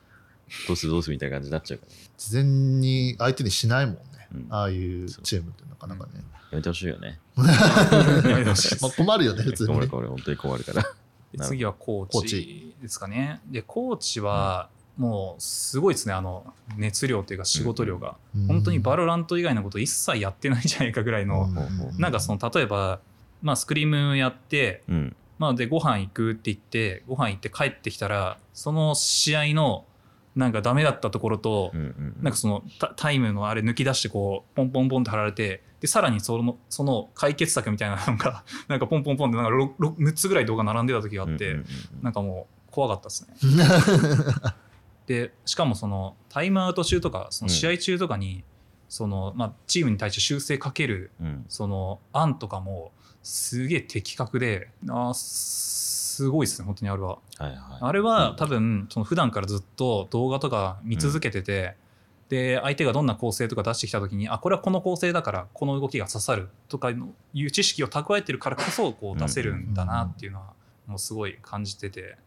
[0.67, 4.01] どうするどうするみたいな感じになっちゃうから、事前に相手にしないもんね。
[4.33, 4.47] うん。
[4.49, 6.23] ああいうチームってなかなかね。
[6.51, 7.19] やめてほしいよね。
[8.97, 9.75] 困るよね、普通にね。
[9.75, 10.83] これこれ本当に困るから。
[11.31, 13.39] で次はココーーチですかね。
[13.47, 18.15] で、コーチは、もうすごいですね、あの熱量というか仕事量が。
[18.47, 21.49] 本当にバロラント以外のこと一切やってないんじゃないかぐらいの、
[21.97, 22.99] うなんかその例えば、
[23.41, 25.15] まあ、スクリムやって、うん。
[25.37, 29.85] まあ、でご飯行くって言ってご飯行って帰ってきたらその試合の
[30.35, 41.65] なんかダメだったところと、うんうんなんかそのタタイムのあれ抜き出してこうポンポンポンって貼られてでさらにそのその解決策みたいなのが なんかポンポンポンってなんか 6, 6つぐらい動画並んでた時があって、うんうん
[41.97, 43.33] うんなんかもう怖かったですね。
[45.07, 48.43] でしかもそのタイムアウト中とかその試合中とかに、
[48.87, 52.91] そのまあ、チームに対して修正かけるうんその案とかも
[53.23, 57.09] すげえ的確であーすごいですね本当にあれは。
[57.09, 57.57] はいはい。
[57.81, 61.75] あれは多分その普段からずっと動画とか見続けてて、
[62.29, 66.91] で相手がどんな構成とか出してきた時にあこれはこの構成だからこの動きが刺さるとか
[67.33, 70.53] いう知識を蓄えてるからこそこう出せるんだなっていうのは
[70.85, 72.17] もうすごい感じてて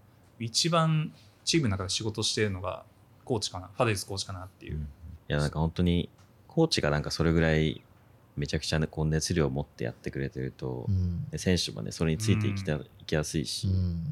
[0.41, 1.13] 一番
[1.45, 2.85] チームの中で仕事してるのが
[3.25, 4.77] コーチかなファデルスコーチかなっていう。
[4.77, 4.79] い
[5.29, 6.09] やなんか本当に
[6.49, 7.83] コーチがなんかそれぐらい
[8.37, 14.05] めちゃくちゃこう熱量を持ってやってくれてると、うんで選手もねそれについていきた、いきやすいし、うん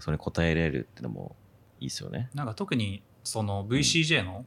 [0.00, 1.34] それに応えれるってのも
[1.80, 2.30] いいですよね。
[2.34, 4.44] なんか特にその VCJ の,、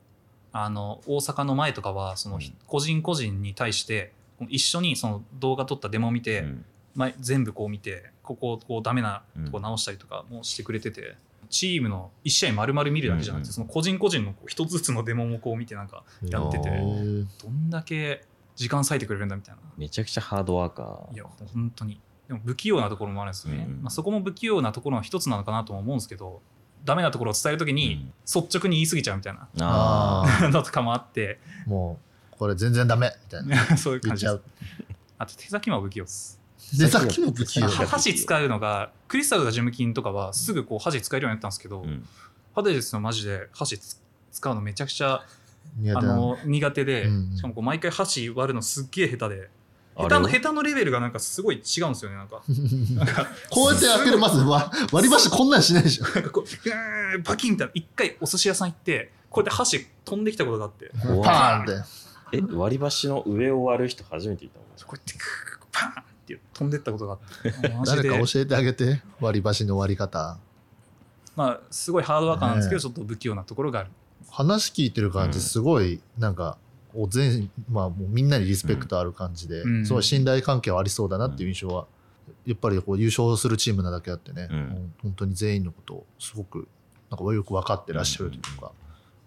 [0.54, 2.42] あの大阪の前とかはそのうん。
[2.68, 4.14] 個人個人に対して
[4.50, 6.66] 一緒にその動画撮ったデモを見て、うん。
[6.94, 11.16] 前全部こう見てこここうダメなとこ直したりとかもしてくれてて、
[11.50, 19.62] チームの1試合丸々見るだけじゃなくて、うんうんその個人個人のこう一つずつのデモもこう見てなんかやっててどんだけ時間割いてくれるんだみたいな。
[19.78, 21.14] めちゃくちゃハードワーカー。
[21.14, 22.00] いや本当に。
[22.28, 23.84] でも不器用なところもあるんですよね、うん。
[23.84, 26.42] まあ、そこも不器用なところの一つなのかなとも思うんですけど
[26.84, 29.50] ダメなところを伝えるときに率直に言い過ぎちゃうみたいな。
[30.50, 31.40] のとかもあって。
[31.66, 32.00] あ、も
[32.34, 33.58] う、これ全然ダメみたいな。
[33.78, 34.40] そういう感じです。
[35.18, 36.40] あと手先も不器用です。
[36.78, 37.68] で、さっきの不器用。
[37.86, 42.08] 箸使うのがクリスタルとかジムキンとかはすぐこう箸使えるようになったんですけど、あ、うん。
[42.56, 45.24] ハデレスのマジで箸つ使うのめちゃくちゃ
[45.78, 47.38] 苦手なあの苦手で、うんうん。
[47.38, 49.50] しかもこう毎回箸割るのすっげえ下手で
[49.98, 52.42] 下手の下手のレベルがなんかすごい違うんですよねなんか。
[53.50, 56.06] こうやってやってる、まずわ割り箸こんなんしないでしょ。
[56.06, 60.92] なんかこううパキンって一回お寿司屋さん行ってこうやって箸飛んできたことがあって。
[61.02, 61.74] パーンって。
[62.34, 67.54] え割り箸の上を割る人初めていたもんこうやってクーパーンって飛んでったことがあって。
[67.86, 68.10] 誰で。
[68.10, 70.38] か教えてあげて、割り箸の割り方。
[71.36, 73.90] まあすごいハードワーカーなんですけど、ねちょっと不器用なところがある。
[74.30, 75.44] 話聞いてる感じ、うん。
[75.44, 76.58] すごい、なんか、
[76.94, 79.86] お全まあ、もうみんなにリスペクトある感じで、うん。
[79.86, 81.88] すごい信頼関係はありそうだなっていう印象は、
[82.46, 84.94] やっぱりこう優勝するチームなだけあってね、うん。
[85.02, 86.68] 本当に全員のことをすごく
[87.10, 88.72] なんかよく分かってらっしゃるというか、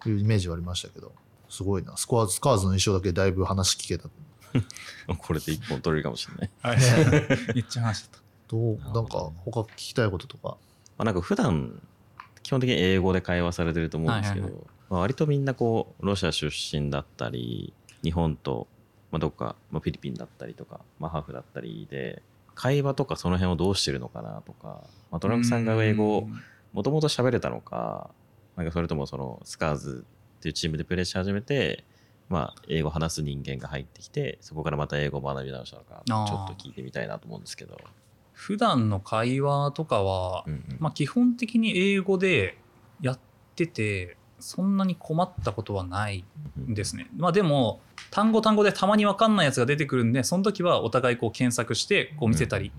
[0.05, 1.11] いうイメージはありましたけど、
[1.49, 1.97] すごいな。
[1.97, 4.09] スコアスカーズの印象だけだいぶ話聞けた。
[5.17, 6.51] これで一本取れるかもしれない。
[6.61, 6.77] はい。
[7.55, 8.77] めっちゃ話しちゃっどう？
[8.77, 10.57] なんか他聞きたいこととか？
[10.97, 11.81] まあ、なんか普段
[12.43, 18.67] 基本的に英語で会話されてると思うんですけど、はいはいまあ、割とみんなこうロシア出身だったり日本と、
[19.11, 22.21] まあ、どっか、まあ、フィリピンだったりとか、まあ、ハーフだったりで
[22.53, 26.27] 会話とかその辺をどうしてるのかなとか、まあ、トランクさんが英語を
[26.73, 28.09] もともと喋れたのか
[28.55, 30.05] なんかそれともそのスカーズ
[30.39, 31.83] っていうチームでプレーし始めて、
[32.29, 37.77] まあ、英語話す人間が入ってきてそこからまた英語を学び直したのかちょっと聞いてみたいなと思うんですけど。
[38.31, 40.77] 普段の会話とかは、うんうん。
[40.79, 42.57] まあ、基本的に英語で
[43.01, 43.19] やっ
[43.55, 46.23] ててそんなに困ったことはない
[46.59, 47.07] んですね。
[47.17, 47.79] まあでも
[48.11, 52.71] 単語単語でたまに分かんないやつが出てくるんでその時はお互いこう検索してこう見せたり、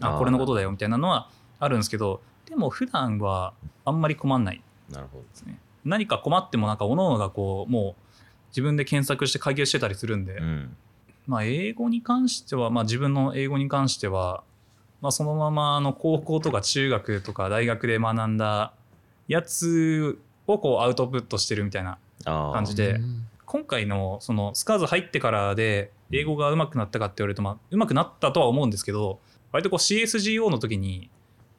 [0.00, 0.06] うん。
[0.06, 4.62] あこれのことだよみたいなのはあるんですけどでも普段はあんまり困んない。
[4.90, 5.24] なるほど。
[5.24, 5.58] ですね。
[5.84, 8.14] 何か困ってもなんか各々がこうもう
[8.48, 10.76] 自分で検索して解決してたりするんで、うん。
[11.26, 14.44] まあ、英語に関しては、まあ、自分の英語に関しては、
[15.00, 18.72] まあ、そのままあの高校とか中学とか大学で学んだ
[19.26, 22.94] やつをこうアウトプットしてるみたいな感じで。
[22.94, 23.26] うん。
[23.46, 29.20] 今回のそのスカーズ入ってからで英語が上手くなったかって言われると、まあ、上手くなったとは思うんですけど
[29.52, 31.10] 割とこう CSGO の時に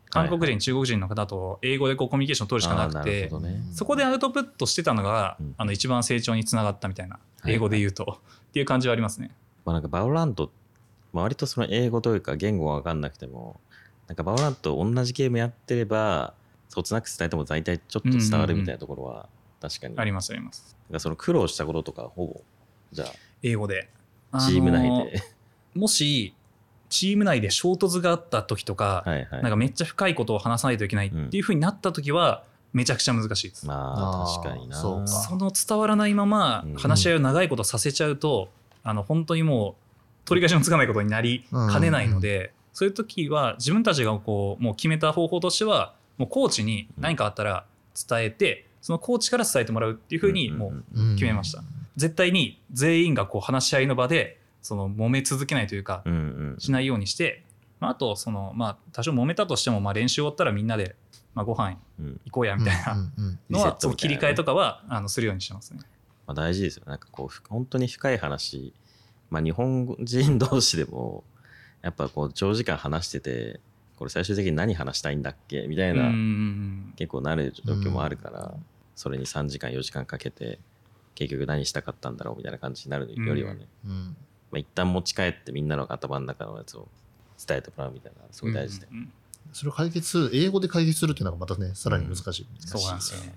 [0.10, 3.30] 韓国人、中国人の方と英語でこうコミュニケーションを取るしかなくて
[3.74, 5.56] そこでアウトプットしてたのが、うん。
[5.58, 8.20] あの一番成長につながったみたいなはい英語で言うと、
[8.50, 9.32] っていう感じはありますね。
[9.66, 10.52] まあ、なんかバオラント、
[11.12, 13.60] まあ、割とその英語というか言語が分かんなくても
[14.08, 16.34] なんかバオラント同じゲームやってれば
[16.70, 19.30] そつなく伝えても大体ちょっと伝わるみたいなところは
[19.62, 20.76] 確かに、ありますあります。
[20.90, 22.42] なんかその苦労したこととかほぼ
[22.92, 23.06] じゃ
[23.44, 23.90] 英語で。
[24.32, 25.24] あチーム内で、
[25.74, 26.34] もし
[26.90, 29.42] チーム内で衝突があった時とか、はいはい。
[29.44, 33.66] なんかめっちゃ深いことを話さないといけないっていうふうになった時は、めちゃくちゃ難しいです。
[33.66, 34.76] まあ確かにな。
[34.76, 35.08] そうか。
[35.08, 38.50] その伝わらないままうん話し合いを長いことさせちゃうと、
[38.84, 47.66] あの本当にもう取り返しのつかないことになりかねないので、そういう時は自分たちがこうもう決めた方法としてはもうコーチに何かあったら
[48.10, 51.16] 伝えてそのコーチから伝えてもらうっていうふうにもううん。
[51.16, 51.64] 決めました。
[51.96, 56.04] 絶対に全員がこう話し合いの場でその揉め続けないというか
[56.60, 57.44] しないようにして、
[57.80, 60.96] まあ、あとそのまあ多少揉めたとしてもまあ練習終わったらみんなで
[61.34, 62.22] まあご飯うん。
[62.26, 63.12] 行こうやみたいな
[63.50, 65.80] のは切り替えとかはあのするようにしてますね。
[66.28, 68.74] まあ、大事ですよなんかこうふ本当に深い話。
[69.32, 71.24] まあ日本人同士でも
[71.82, 73.60] やっぱこう長時間話してて
[73.98, 75.68] これ最終的に何話したいんだっけ？
[75.68, 78.54] みたいな、うん結構なる状況もあるから、
[78.96, 80.60] それに3時間4時間かけて
[81.16, 84.16] 結局何したかったんだろうみたいな感じになるよりはね、うん。
[84.52, 86.88] まあ、一旦持ち帰ってみんなの頭の中のやつを
[87.46, 89.12] 伝えてもらうみたいなすごい大事で、うん
[89.54, 93.36] それを解決する英語で解決するっていうのがまたねさらに難しい、そうなんですよね。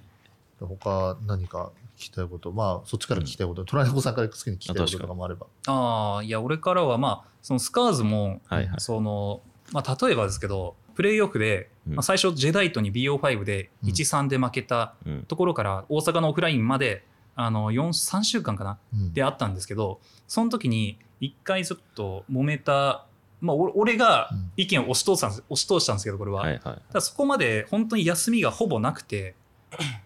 [0.58, 5.46] 他何か聞きたいことまあそっちから聞きたいこと、トライコさんから好きに聞きたいこととかもあれば。
[5.66, 8.80] ああいや俺からはまあそのスカーズも、はいはい。
[8.80, 9.40] その
[9.72, 11.94] まあ例えばですけどプレーオフで、うん。
[11.94, 15.22] まあ、最初ジェダイトに BO5 でうん1-3で負けたうん。
[15.24, 17.04] ところから大阪のオフラインまで
[17.36, 19.12] あの4 3週間かなうん。
[19.12, 23.06] であったんですけどその時に一回ちょっと揉めた、
[23.40, 24.50] まあ、お俺がうん。
[24.56, 26.60] 意見を押し通したんです押し通したんですけどこれは、はい
[27.00, 29.34] そこまで本当に休みがほぼなくて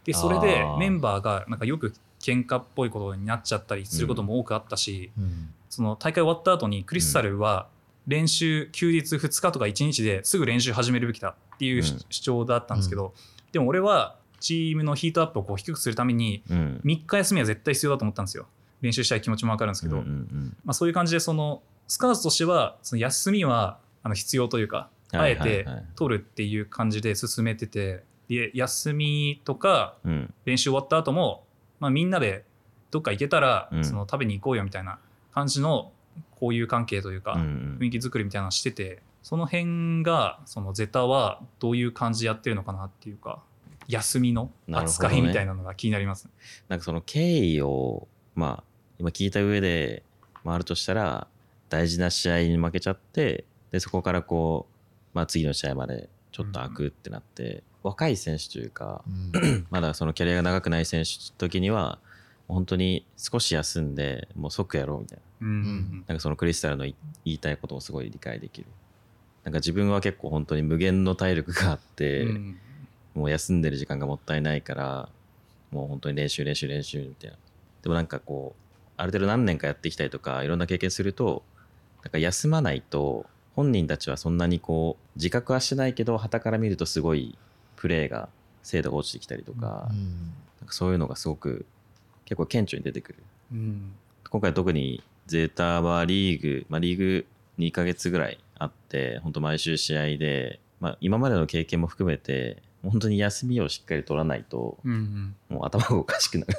[0.04, 5.54] でそれでメンバーがなんかよく喧嘩っぽいことになっちゃったりすることも多くあったし、うん。
[5.70, 7.66] その大会終わった後にクリスタルは
[8.06, 12.00] 練習休日2日とか1日ですぐ練習始めるべきだっていう主うん。
[12.10, 13.14] 主張だったんですけど、
[13.52, 16.80] でも俺はチームのヒートアップをこう低くするためにうん。
[16.84, 18.46] 3日休みは絶対必要だと思ったんですよ。
[18.80, 30.34] 練習したい気持ちも分かるんですけど、うんうんまあ、そういう感じでそのスカーズとしてはその休みはあの必要というかうんあえて取るっていう感じで進めててで休みとかうん。
[30.44, 31.44] 練習終わった後も、
[31.78, 32.44] まあ、みんなで
[32.90, 33.84] どっか行けたら、うん。
[33.84, 34.98] その食べに行こうよみたいな
[35.32, 35.92] 感じの
[36.34, 43.40] 交友関係というか、雰囲気作りみたいなのしててその辺がそのゼタはどういう感じでやってるのかなっていうか
[43.88, 46.28] 休みの扱いみたいなのが気になります、
[46.68, 48.64] なんかその経緯をまあ
[48.98, 50.02] 今聞いた上で
[50.44, 51.26] 回るとしたら
[51.68, 59.02] 大事な試合に負けちゃってでそこからこう、まあ、次の試合までちょっと開くってなって、若い選手というか
[59.34, 59.66] うん。
[59.70, 61.98] まだそのキャリアが長くない選手の時には
[62.48, 65.46] 本当に少し休んでもう即やろうみたいな。
[65.46, 65.54] うん。
[65.54, 66.04] うん。
[66.06, 68.66] なんかそのクリスタルのい言いたいこともすごい理解できる。
[69.44, 72.58] なんか自分は結構本当に無限の体力があって、うん。
[73.14, 75.08] もう休んでる時間がもったいないから
[75.70, 77.36] もう本当に練習練習練習みたいな。
[77.82, 78.62] でもなんかこう
[78.96, 81.42] ある程度何年かやってきたりとかいろんな経験すると
[82.04, 87.36] なんか休まないと本人たちはそんなにこう自覚はしてないけど傍から見るとすごい
[87.76, 88.28] プレーが
[88.62, 90.32] 精度が落ちてきたりとか,、うん。
[90.60, 91.66] なんかそういうのがすごく
[92.24, 93.18] 結構顕著に出てくる。
[93.52, 93.92] うん。
[94.28, 97.26] 今回特にゼータはリーグ、まあ、リーグ
[97.58, 106.54] 2ヶ月ぐらいあって本当毎週試合で、まあ、今までの経験も含めて本当に休みをしっかり取らないとうんもう頭がおかしくなる。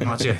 [0.00, 0.38] う ん間違い。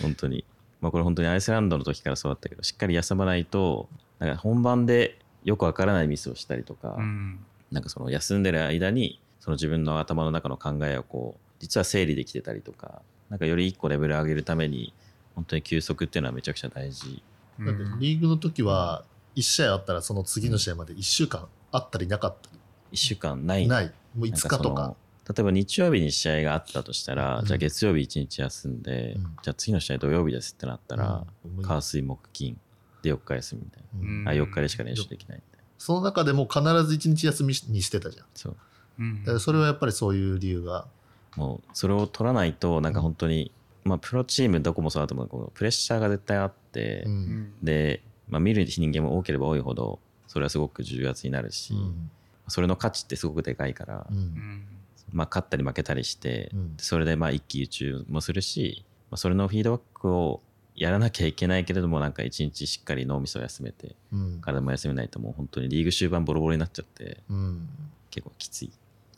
[0.00, 0.44] 本当に。
[0.80, 7.38] まあこれ本当にアイスランドの時からそうだったけどしっかり休まないとなんか本番でよくわからないミスをしたりとか、うん。
[7.70, 14.92] なんかその休んでる間にその自分の頭の中の考えをこう実は整理できてたりとかなんかより一個レベル上げるために
[15.34, 17.22] 本当に休息っていうのはめちゃくちゃ大事。
[17.58, 19.04] だってリーグの時は
[19.36, 22.50] 1試合あったらその次の試合まで1週間あったりなかった。
[22.92, 23.62] 1週間ない。
[23.62, 23.86] りない。
[23.86, 24.94] もう5なん日とか。
[25.28, 27.44] 例えば日曜日に試合があったとしたら、うん。
[27.46, 29.22] じゃあ月曜日1日休んで、うん。
[29.42, 31.24] じゃあ次の試合土曜日ですってなったら、
[31.56, 31.62] うん。
[31.62, 32.58] 火水木金
[33.02, 34.24] で4日休みみたいうん。
[34.24, 35.64] な、あ4日でしか練習できないみたいな。
[35.78, 38.26] その中でも必ず1日休みにしてたじゃん。
[38.34, 38.56] そう。
[38.98, 39.20] うん。
[39.20, 40.86] だからそれはやっぱりそういう理由が
[41.36, 43.50] もうそれを取らないとなんか本当に、
[43.84, 47.12] まあプロチームどこもそうだと思うけどプレッシャーが絶対あって、うん。
[47.12, 52.10] うんで、まあ、見る人間も多ければ多いほどそれはすごく重圧になるし、うん。
[52.48, 54.16] それの価値ってすごくでかいから、うん。
[54.16, 54.66] うん。
[55.12, 56.74] まあ、勝ったり負けたりして、うん。
[56.78, 60.40] それでまあ一喜一憂もするし、まあ、それのフィードバックを
[60.74, 64.38] やらなきゃいけないけれどもなんか一日しっかり脳みそを休めてうん。
[64.40, 67.68] 体も休めないともう本当にリーグ終盤ボロボロになっちゃってうん。
[68.10, 68.70] 結構きつい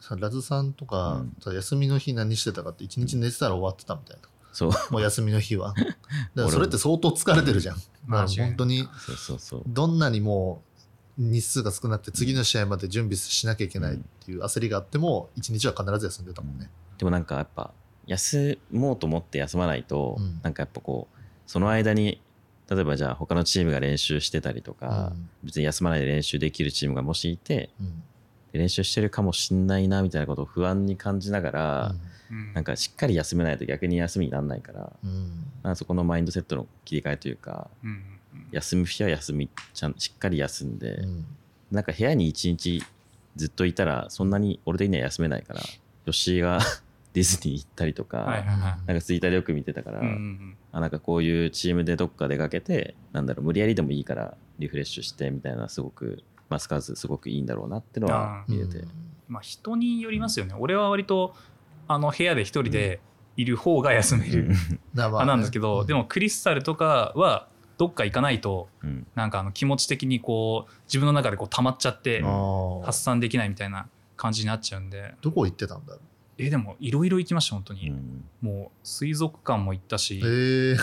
[0.07, 1.37] さラズさんとか、うん。
[1.41, 4.29] さ休みの日何してたかって1日寝てたら終わってたみたいな。
[4.53, 4.71] そう。
[4.91, 5.73] もう休みの日は。
[5.73, 5.97] だか
[6.35, 7.77] らそれって相当疲れてるじゃん。
[7.77, 9.63] だから本当にそうそうそう。
[9.67, 10.63] どんなにも
[11.19, 16.71] う日数が少なくて次の試合まで準備しなきゃいけないっていう焦りがあっても1日は必ず休んでたもんね。
[16.99, 17.73] でもなんかやっぱ
[18.07, 20.41] 休もうと思って休まないと、うん。
[20.43, 22.21] なんかやっぱこうその間に
[22.69, 28.03] 例えばじゃあ他のチームが練習してたりとか、別に休まないで練習できるチームがもしいてうん
[28.59, 31.95] 練習してるかもしんないなみたいなことを不安に感じながら、
[32.55, 35.47] なんかしっかり休めないと逆に休みにならないから、うん。
[35.63, 38.05] かそこのマインドセットの切り替えというかうんうん
[38.51, 41.25] 休む日は休みちゃんしっかり休んで、うん。
[41.71, 42.83] なんか部屋に一日
[43.37, 45.61] ずっといたらそんなに俺的には休めないから
[46.07, 46.61] 吉井が
[47.15, 48.59] ディズニー行ったりとか、はいはいはい。
[48.87, 50.57] なんかツイッターでよく見てたから、うんうん。
[50.73, 56.23] あなんかこういうチームでどっか出かけてなんだろう無理やりでもいいからリフレッシュしてみたいなすごく
[56.55, 58.85] マスカーズすごくいいんだろうなってのは見れて、
[59.27, 60.55] まあ人によりますよね。
[60.57, 61.35] 俺は割と
[61.89, 63.01] あの部屋で一人で
[63.37, 64.51] いる方が休める。
[64.95, 65.87] 派なんですけど、うん。
[65.89, 69.05] でもクリスタルとかはどっか行かないとうん。
[69.17, 72.23] なんかあの気持ち的にこう自分の中でこう溜まっちゃって
[72.85, 75.17] 発散できないみたいな感じになっちゃうんで。
[75.23, 76.01] どこ行ってたんだろ
[76.39, 78.25] えでもいろいろ行きました本当に、うん。
[78.41, 80.77] もう水族館も行ったし映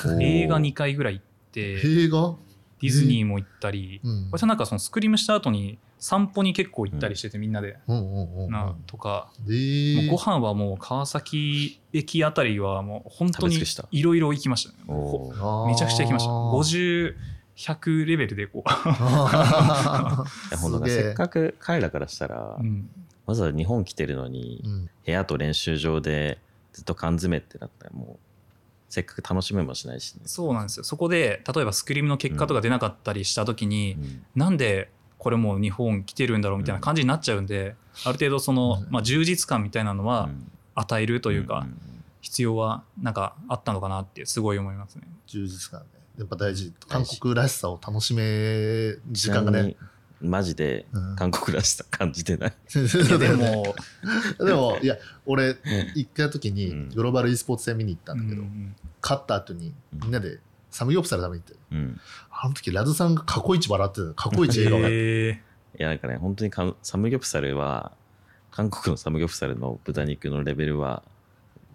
[0.48, 1.80] 画2回ぐらい行って。
[1.86, 2.36] 映画？
[2.82, 4.30] ディズニーも行ったりうん。
[4.32, 8.52] 私はなんかそのスクリームした後に散歩に結構行ったりしててみんなで、うんうんうんうん。
[8.52, 9.32] なとか。
[9.48, 10.08] えー。
[10.08, 14.78] もうご飯はもう川崎駅あたりはもう本当にいろいろ行きましたね。
[15.68, 16.32] めちゃくちゃ行きました。
[16.32, 21.04] 50100レベルでこあいやほんとすげえ。
[21.04, 22.90] せっかく彼らからしたら、う、うん、
[23.28, 24.90] わざわざ日本来てるのに、うん。
[25.06, 26.40] 部屋と練習場で
[26.74, 28.31] ずっと缶詰ってなったらもう
[28.92, 30.84] せっかく楽しめもしないしね、そうなんですよ。
[30.84, 34.26] そこで例えばスクリームの結果とか出なかったりした時に、うん。
[34.36, 38.92] なんでこれもう日本来てるんだろうみたいな感じになっちゃうんで、ある程度その、うん。
[38.92, 40.52] まあ、充実感みたいなのはうん。
[40.74, 41.68] 与えるというか、
[42.22, 45.04] 必要はなんかあったのかなってすごい思いますね。
[45.28, 45.88] 充実感ね。
[46.18, 46.74] やっぱ大事。
[46.88, 49.76] 韓国らしさを楽しめ時間がね
[50.22, 51.16] マジでうん。
[51.16, 53.76] 韓国らしさ感じてない、 いやでも、
[54.40, 55.56] でもいや俺
[55.96, 56.90] 行った時うにん。
[56.90, 61.60] グローバル e スポーツ戦見に行ったんだけど、うん勝った後にみんなでサムギョプサル食べに行って。
[61.72, 62.00] うん、
[62.30, 65.38] あの時ラズさんが過去一笑ってた過去一笑顔だったへい
[65.80, 67.94] やなんかね本当にかサムギョプサルは
[68.52, 71.02] 韓国のサムギョプサルの豚肉のレベルは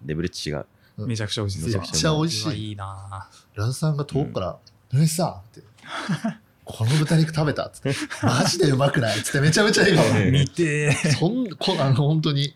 [0.05, 1.65] レベル違うーめちゃくちゃ美味しい。
[1.65, 3.29] めちゃくちゃ美味しいいいな。
[3.55, 4.59] ラズさんが遠くから
[4.91, 5.61] 「ヌネさん」って
[6.67, 9.41] 「この豚肉食べた」っつって「マジでうまくない?」っつって。
[9.41, 10.13] めちゃめちゃ笑顔。
[10.13, 12.53] で見てそんこあの本当に。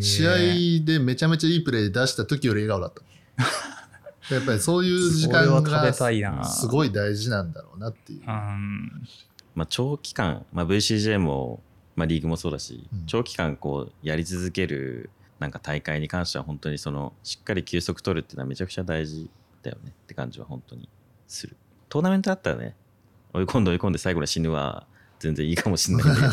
[0.00, 3.02] 試合でめちゃめちゃいいプレー出した時より笑顔だった。
[4.34, 8.20] やっぱりそういう時間それは食べがたいなすごい大事なんだろうなっていう。
[8.20, 9.08] うん。
[9.54, 11.62] まあ、長期間、まあ、VCJ も、
[11.96, 13.06] まあ、リーグもそうだし、うん。
[13.06, 19.30] 長期間こうやり続けるなんか大会に関しては本当にそのしっかり休息取るっていうのはめちゃくちゃ大事
[19.62, 20.88] だよねって感じは本当に
[21.26, 21.56] する。
[21.88, 22.76] トーナメントだったらね
[23.32, 24.86] 追い込んで追い込んで最後に死ぬは
[25.18, 26.28] 全然いいかもしれないけど。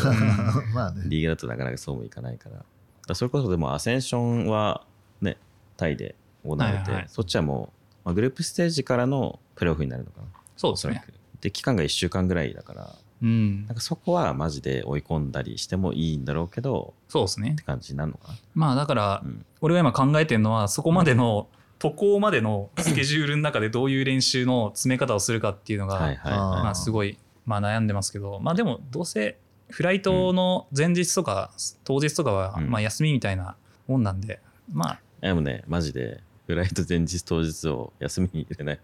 [0.74, 1.02] まあね。
[1.06, 2.56] リーグだとなかなかそうもいかないから。
[2.56, 2.66] だか
[3.08, 4.84] らそれこそでもアセンションは
[5.20, 5.36] ね
[5.76, 7.72] タイで行われて、はいはいそっちはも
[8.04, 10.26] う、まあ、グループステージからのプレーオフになるのかな。
[10.56, 11.04] そうですね。
[11.40, 12.94] で期間が1週間ぐらいだから。
[13.22, 13.66] うん。
[13.66, 17.52] なんかそこはマジで追い込んだりしてもいいんだろうけどそうですね。
[17.52, 18.38] って感じになるのかな。
[18.54, 19.44] まあだからうん。
[19.60, 29.36] 俺が今考えてるのはそこまでの渡航までのスケジュールの中でどういう練習の詰め方をするかっていうのが、はいはいあはまあすごい、まあ、悩んでますけどまあでもどうせ
[29.68, 31.50] フライトの前日とか
[31.84, 33.56] 当日とかはうんまあ休みみたいな
[33.88, 34.40] もんなんで、
[34.72, 35.26] まあい。
[35.26, 38.80] でもね、マジでフライト前日当日を休みに入れない。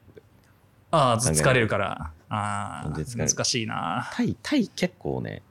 [0.90, 5.42] ああ疲れるからああ難しいなタイ、タイ結構ね、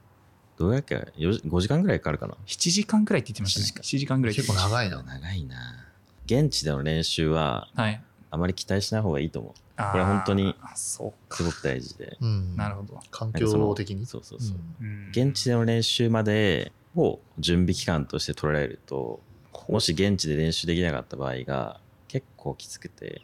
[0.56, 2.36] どうやっけ4時 ?5 時間ぐらいかかるかな。
[2.46, 5.81] 7時間くらいって言ってましたね7 7時間くらい結構長いな長いな。
[6.26, 8.02] 現地での練習はたはい。
[8.30, 9.52] あまり期待しない方がいいと思う。
[9.52, 12.16] これ本当にそうすごく大事で。
[12.20, 12.56] うん。
[12.56, 14.06] なるほど、環境的に？
[14.06, 14.56] そうそうそう。
[14.80, 15.08] うん。
[15.10, 19.20] 現地での練しまでを準備期間として取られると、
[19.68, 23.22] もし現地で練習できなかった場合が結構きつくて、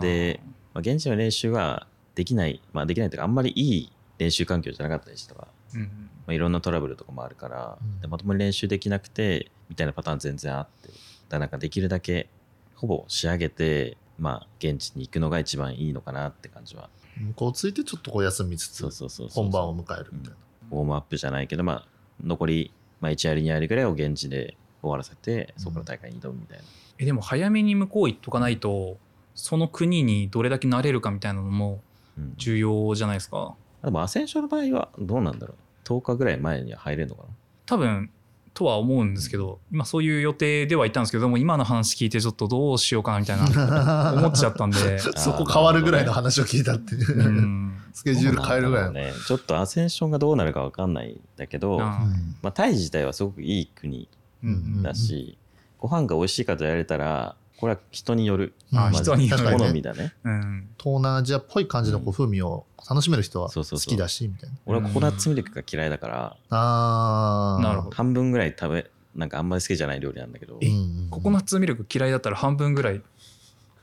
[0.00, 0.40] で、
[0.72, 5.80] まあ、現地の練習はできない、まあできないというか、あんまりいい練習環境じゃなかったりしたら、うん。
[5.82, 5.88] ま
[6.28, 8.00] あ、いろんなトラブルとかもあるから、うん。
[8.00, 10.90] でまともに練習できなくて、みたいなパターン全然あって、
[11.28, 12.28] だからなんかできるだけ、
[12.74, 16.88] ほぼ仕上げて、まあ、現地に行くのが一番いいのかなって感じは。
[17.16, 19.08] 向こうついてちょっとこう休みつつ。
[19.30, 20.36] 本番を迎えるみたいな
[20.70, 21.86] ウォームアップじゃないけど、まあ、
[22.22, 26.64] 残り、まあ、1割、2割ぐらいを現地で終わらせて、そこから大会に挑むみたいな。
[26.98, 28.98] えでも早めに向こう行っとかないと
[29.34, 31.80] その国にどれだけ慣れるかみたいなのも
[32.16, 37.28] うん重要じゃないですかでも、アセンションの場合はどうなんだろう ?10 日ぐらい前には入れるのかな？
[37.66, 38.10] 多分
[38.54, 44.98] とは思うんですけど今そういう予定ではいたんですけどでも今の話聞いてちょっとどうしようかなみたいな 思っちゃったんで。
[45.18, 47.18] そこ変わるぐらいの話を聞いたっていう。
[47.18, 47.74] う、ん。
[47.92, 49.12] スケジュール変えるぐらいの、ね。
[49.26, 52.00] ちょっとアセンションがどうなるかわかんないんだけど、あ
[52.42, 54.08] まあ、タイ自体はすごくいい国
[54.42, 55.36] うんだし、
[55.78, 58.52] ご飯が美味しいかと言われたら、これは人による。
[58.72, 60.12] うんあ人による好みだね。
[60.24, 60.68] うん。
[60.78, 63.94] 東南アジアっぽい感じのこう風味を楽しめる人は好そうそうそう。
[63.94, 64.56] きだしみたいな。
[64.66, 67.62] 俺はココナッツミルクが嫌いだから、あー。
[67.62, 67.96] なるほど。
[67.96, 70.58] 半分ぐらい食べ、なんかあんまり好きじゃない料理なんだけど、
[71.10, 73.02] ココナッツミルク嫌いだったら半分ぐらい。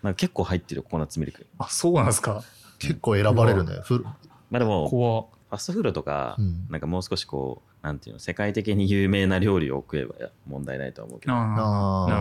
[0.03, 1.45] なんか結構入ってるよココナッツミルク。
[1.57, 2.43] あそうなんですか。
[2.79, 3.79] 結構選ばれるね。
[3.83, 4.03] ふ
[4.49, 6.67] まあでも、フ怖ァストフードとか、うん。
[6.69, 10.13] なんかもう少しこう、なんていうの、世界的に有名な料理を食えば
[10.47, 11.33] 問題ないとは思うけど、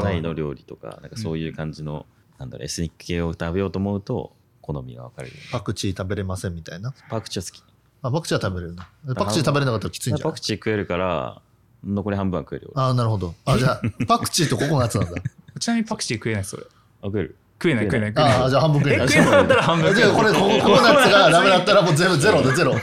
[0.02, 2.06] タイの料理とか、なんかそういう感じの、
[2.38, 4.32] なんだろう、エスニック系を食べようと思うと、
[4.62, 5.34] 好みが分かれる。
[5.36, 5.48] よね。
[5.52, 6.94] パクチー食べれませんみたいな。
[7.10, 7.62] パクチーは好き。
[8.02, 8.88] あパクチーは食べれるな。
[9.14, 11.42] パクチー食べれなかったらきついんじゃないパクチー食えるから、
[11.84, 12.72] 残り半分は食えるよ。
[12.74, 13.34] 俺ああなるほど。
[13.44, 15.20] あじゃあ パクチーとココナッツなんだ。
[15.58, 16.62] ちなみにパクチー食えないそれ。
[17.02, 17.36] あ食える？
[17.62, 18.32] 食えない食えない食えない。
[18.40, 19.06] ああじゃあ半分食えない。
[19.06, 22.74] え食えなかったら半分じゃあこれココココナッツがダメだったらもうゼロゼロでゼロ、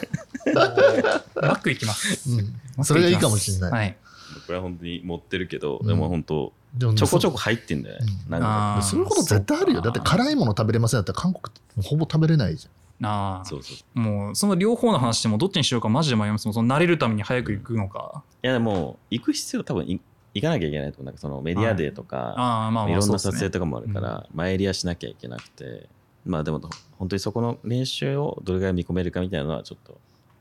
[1.35, 2.29] マックいきます。
[2.77, 3.97] うん、それがいいかもしれない、はい。
[4.45, 5.87] これは本当に持ってるけど、うん。
[5.87, 6.53] でも本当、
[6.95, 8.05] ちょこちょこ入ってんだよね。
[8.25, 8.31] うん。
[8.31, 9.81] なんかそういうこと絶対あるよ。
[9.81, 12.67] だって辛いもの食べれませんだったら韓国ってほぼ食べれないじ
[13.01, 13.99] ああそうそう。
[13.99, 16.45] もうその両方の話でもどっちにしようかマジで迷います。
[16.45, 20.01] もんその慣れるために早く行くのか、いやでも、行く必要多分い
[20.33, 21.05] 行かなきゃいけないと思う。
[21.05, 25.87] なんかそのメディアデーとか、ああまあまあいろんな撮影とかもあるから、前入りはしなきゃいけなくて、
[26.25, 26.59] まあでも、
[26.97, 29.99] 本当にそこの練習をどれぐらい見込めるかみたいなのはちょっと、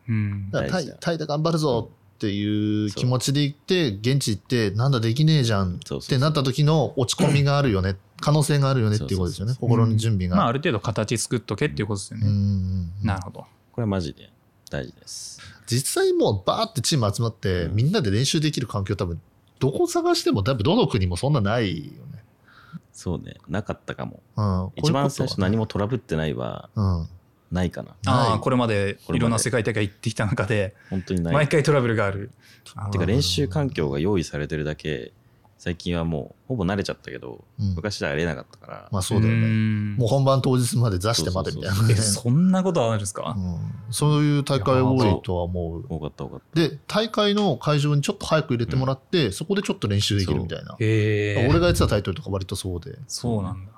[0.08, 0.50] うん。
[0.50, 7.96] だからタイで頑張るぞっていう気持ちで行って現地行ってなんだできねえじゃんってなった時の落ち込みがあるよね。
[8.20, 9.54] 可能性があるよねっていうことですよね。
[9.60, 13.46] 心の準備が、まあある程度形作っとけっていうことですよね、なるほどこ
[13.78, 14.30] れはマジで
[14.70, 15.40] 大事です。
[15.66, 17.76] 実際もうバーってチーム集まって、うん。
[17.76, 19.20] みんなで練習できる環境多分
[19.58, 22.24] どこ探しても多分どの国もそんなないよね。
[22.92, 24.22] そうね、なかったかも。
[24.36, 27.08] うん、一番最初何も、もトラブってないはうん、
[27.56, 27.88] ないかな。
[27.88, 27.96] ない。
[28.04, 28.98] ああこれまで。
[29.08, 31.34] いろんな世界大会行ってきた中で本当にない。
[31.34, 32.30] 毎回トラブルがある。
[32.92, 35.12] てか練習環境が用意されてるだけ、
[35.58, 37.74] 最近はもうほぼ慣れちゃったけど、うん。
[37.74, 39.46] 昔はありえなかったから、まあそうだよね。
[39.46, 39.96] ん。
[39.96, 41.76] もう本番当日まで出してまでみたいな。
[41.96, 43.58] そんなことあるんですか、うん。
[43.90, 45.84] そういう大会多いとは思う。
[45.88, 50.76] 多かった多かっで、大会の会場にちょっと早く入れてもらって、そこでちょっと練習できるみたいな。
[50.78, 52.98] へえ俺がやってたタイトルとか割とそうで。
[53.08, 53.72] そうなんだ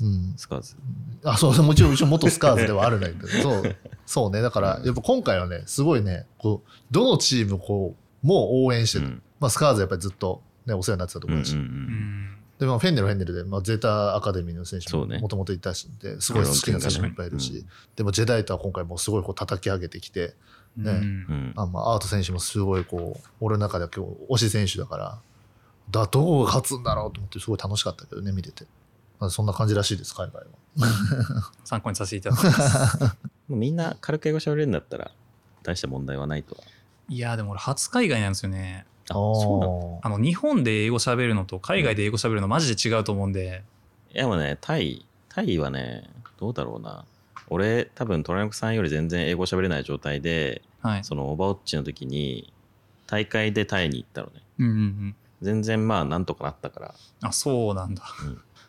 [0.00, 0.76] うんた。、スカーズ。
[1.24, 3.76] あ、そうもちろん、もちろん元スカーズではあるんだけど、 そう、
[4.06, 4.42] そうね。
[4.42, 9.06] だから、やっぱ今回はね、すごいね、こう、どのチームこう、もう応援してる。
[9.06, 11.54] うんまあ、スカーズやっぱりずっと、ね、お世話になってたところだし。
[11.54, 12.20] うんうんううんん
[12.60, 17.66] で、まあ、フェンネルはフェンネルで、まあ、ゼータアカデミーの選手ももともといたし、ですごい好きな選手もいっぱいいるし、うん
[17.96, 20.34] でもジェダイトは今回もうすごいこう叩き上げてきて、
[20.76, 20.92] ね
[21.56, 25.18] あまあ、アート選手もすごいこう、俺の中では今日推し選手だから、
[25.90, 28.66] だどこが勝つんだろうと思ってすごい楽しかったけどね、見てて。
[29.20, 31.52] まあ、そんな感じらしいです、海外は。
[31.64, 33.04] 参考にさせていただきます。
[33.48, 35.10] もうみんな軽く英語喋れるんだったら、
[35.62, 36.62] 大した問題はないとは。
[37.08, 38.86] いやでも俺初海外なんですよね。
[39.10, 40.00] あ、そうなの。
[40.02, 43.62] ああの日本で英語喋るのと海外で英語喋るのマジで違うと思うんで、
[44.14, 46.08] いやもうね、タイ、タイはね、
[46.38, 47.04] どうだろうな。
[47.48, 51.04] 俺、多分トランクさんより全然英語喋れない状態で、はい。
[51.04, 52.52] そのオーバーウォッチの時に、
[53.06, 54.42] 大会でタイに行ったのね。
[54.58, 55.16] うんうんうん。
[55.42, 58.02] 全然まあなんとかなったから、あそうなんだ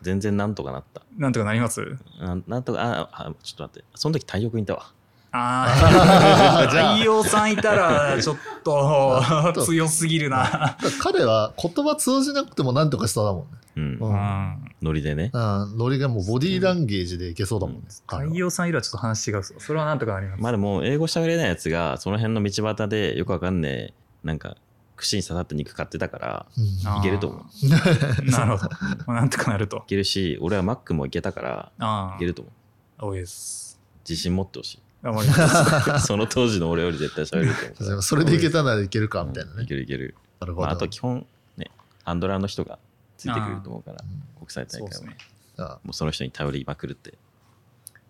[0.02, 1.02] 全然なんとかなった。
[1.16, 1.96] なんとかなります？
[2.20, 4.92] なんなんとか、あ、あちょっと待って、その時体力いたわ。
[5.34, 13.46] あじゃああ太陽さんいたらちょっと強すぎるな彼は言葉通じなくてもなんとかしそうだもんね。
[13.76, 14.08] うん。
[14.08, 15.30] ううんんノリでね。
[15.32, 17.82] うん、ノリがもうボディーランゲージでいけそうだもんね。
[18.06, 23.94] 太陽さんいるはちょっと話違うそれはなんとかなります、まあでも、英語喋れないやつが、その辺の道端でよくわかんねえ、
[24.24, 24.56] なんか、
[24.96, 26.64] 串に刺さった肉買ってたから、うん
[26.98, 27.66] いけると思う。
[27.66, 27.70] い
[28.30, 28.70] なるほど
[29.06, 32.54] まあ なんとかなるとけるし、俺はマックもいけたから、あいけると思う。
[32.98, 36.00] あ多いです自信持ってほし頑張りますい。
[36.06, 38.02] その当時の俺より絶対喋れると思うから。
[38.02, 39.66] それでいけたならいけるかみたいなうん。
[39.66, 40.14] けるいける。
[40.40, 40.66] なるほど。
[40.66, 41.26] まあ、あと基本、
[41.56, 41.70] ね、
[42.04, 42.78] ハンドラーの人が
[43.16, 45.16] ついてくると思うから、うん国際大会は、そうですね
[45.58, 47.16] あもうその人に頼りまくるって。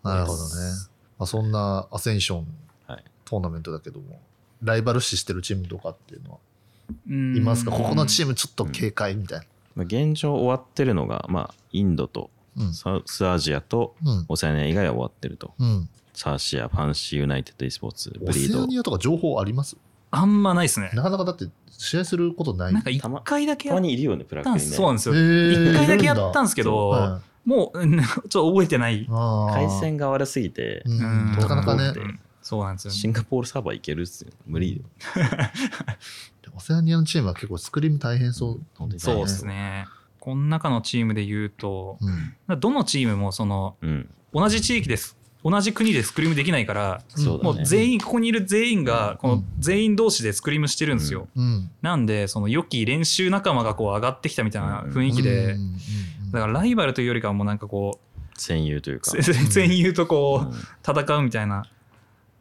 [0.02, 0.50] なるほどね。
[1.18, 2.46] まあ、そんなアセンション
[2.86, 4.20] はいトーナメントだけども、
[4.62, 6.40] ライバル視してるチームとかっていうのはうん
[7.08, 7.70] いますか？
[7.70, 9.44] ここのチームちょっと警戒みたいな。
[9.74, 12.74] まあ、現状終わってるのが、まあ、インドとうん。
[12.74, 14.24] サウスアジアとうん。
[14.28, 15.54] オセアニア以外は終わってると。
[15.58, 15.88] うん。
[16.12, 18.66] サーシア、ファンシーユナイテッド e スポーツ、ブオセアリード。
[18.66, 19.76] ニアとか情報あります？
[20.10, 22.72] あんまないですねなかなかだって試合することない。
[22.74, 24.54] なんか一回だけたやっまにいるよね、プラッたん。
[24.54, 31.92] ですそうなんですよへー一回だけやったんですけど、はいもううんちょっと覚えてない、回線が悪すぎて、なかなかね
[32.40, 34.30] そうなんですよねシンガポールサーバーいけるっすよ。
[34.46, 34.82] 無理よ。
[36.54, 38.60] オセアニアのチームは結構スクリーム大変そう。
[38.74, 39.86] 本当にそうですね
[40.20, 41.98] この中のチームで言うと
[42.48, 42.60] うん。
[42.60, 44.08] どのチームもそのうん。
[44.32, 47.42] 同じ地域です同じ国でスクリームできないからそう。
[47.42, 51.70] もう全員ここにいる全員がこのうん全員同士でスクリームしてるんですよ、うん。
[51.82, 55.76] なんでその良き練習仲間がこう上がってきたみたいな雰囲気で、うんうんうん
[56.32, 59.10] だからライバルというよりかはもうなんかこう戦友というか。
[59.10, 61.66] せ戦友とこう戦うみたいな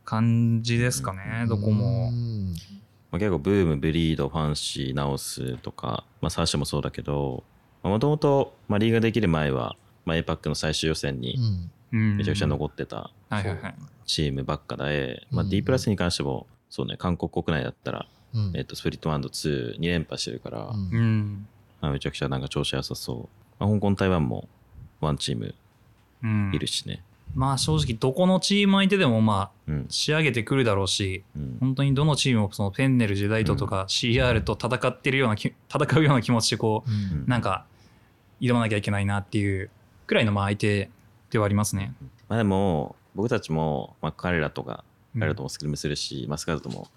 [0.06, 2.16] 感じですかね、どこもう。
[2.16, 2.56] ん
[3.12, 7.44] まあ、結構ブーム、ブリード、ファンシー、ナオスとか、まあ、サーシャもそうだけど、
[7.84, 13.76] もともとリーグができる前は、まあ、APAC の最終予選にうんうんめちゃくちゃ残ってたはいはいはい。
[14.06, 21.48] チームばっかで、まあ、うん D プラスに関しても、そうね、韓国国内だったら、うんえっとスプリットワンド2、2連覇してるから、うんうん。
[21.82, 23.40] まあ、めちゃくちゃなんか調子良さそう。
[23.60, 24.48] まあ、香港、台湾も
[25.02, 25.54] ワンチーム
[26.24, 27.04] うんいるしね。
[27.36, 29.86] まあ正直どこのチーム相手でもまあうん。
[29.90, 31.58] 仕上げてくるだろうし、うん。
[31.60, 37.66] 本当にどのチームもそのペンネル、ジェダイトとか CR と戦ってるようなき、戦うような気持ちでこうんう、なんか
[38.40, 39.70] 挑まなきゃいけないなっていう
[40.08, 40.90] くらいのまあ相手
[41.30, 41.94] ではありますね。
[42.28, 44.84] まあでも、僕たちも、まあ、彼らとか、
[45.16, 46.88] うん彼らともスクリームするし、マスカーズとも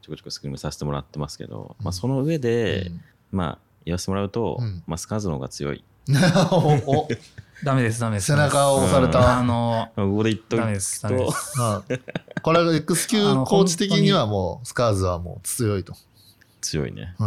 [0.00, 2.92] ちょこちょこスクリームさせてもらってますけど、うんまあその上で、
[3.32, 5.84] まあ言わせてもらうと、うんマスカーズの方が強い。
[6.50, 7.08] おお
[7.64, 8.26] ダメです、ダメです。
[8.26, 11.58] 背中を押されうんたあの、まあここで言っとくダメです、ダメでと、す。
[11.58, 11.82] まあ
[12.42, 15.94] これは X 級コーチ的にはもうスカーズはもう強いと。
[16.60, 17.14] 強いね。
[17.18, 17.26] うん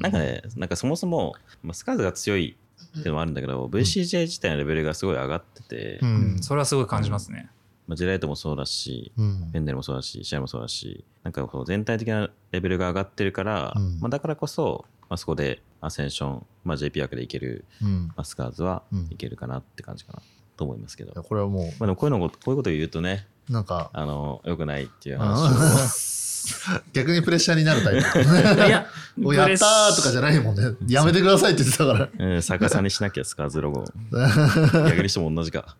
[0.00, 6.00] なんかね、なんかそもそも、マスカーズが強いっていうのもあるんだけど、VCJ 自体のレベルがすごい上がってて、
[6.40, 7.50] それはすごい感じますね。
[7.86, 20.22] まあ、ジェライトもそうだし、うんペンネルもそうだし、シェアもそうだし、なんかこう全体的なレベルが上がってるから、うんまあ、だからこそ、まあ、そこでアセンション、まあ、JP 枠でいけるうんマスカーズはうんいけるかなって感じかな
[20.56, 21.22] と思いますけど。
[21.22, 26.24] これはもまあ、でもこういうのここういうことを言うとね、うなんかあの、良くないっていううん話
[26.92, 28.20] 逆にプレッシャーになるタイプ。
[28.66, 28.86] いや、
[29.22, 30.76] おやったーとかじゃないもんね。
[30.86, 32.04] やめてくださいって言ってたから。
[32.04, 33.84] を、うん、逆さにしなきゃスカーズロゴ。
[34.10, 35.76] 逆にしても同じか。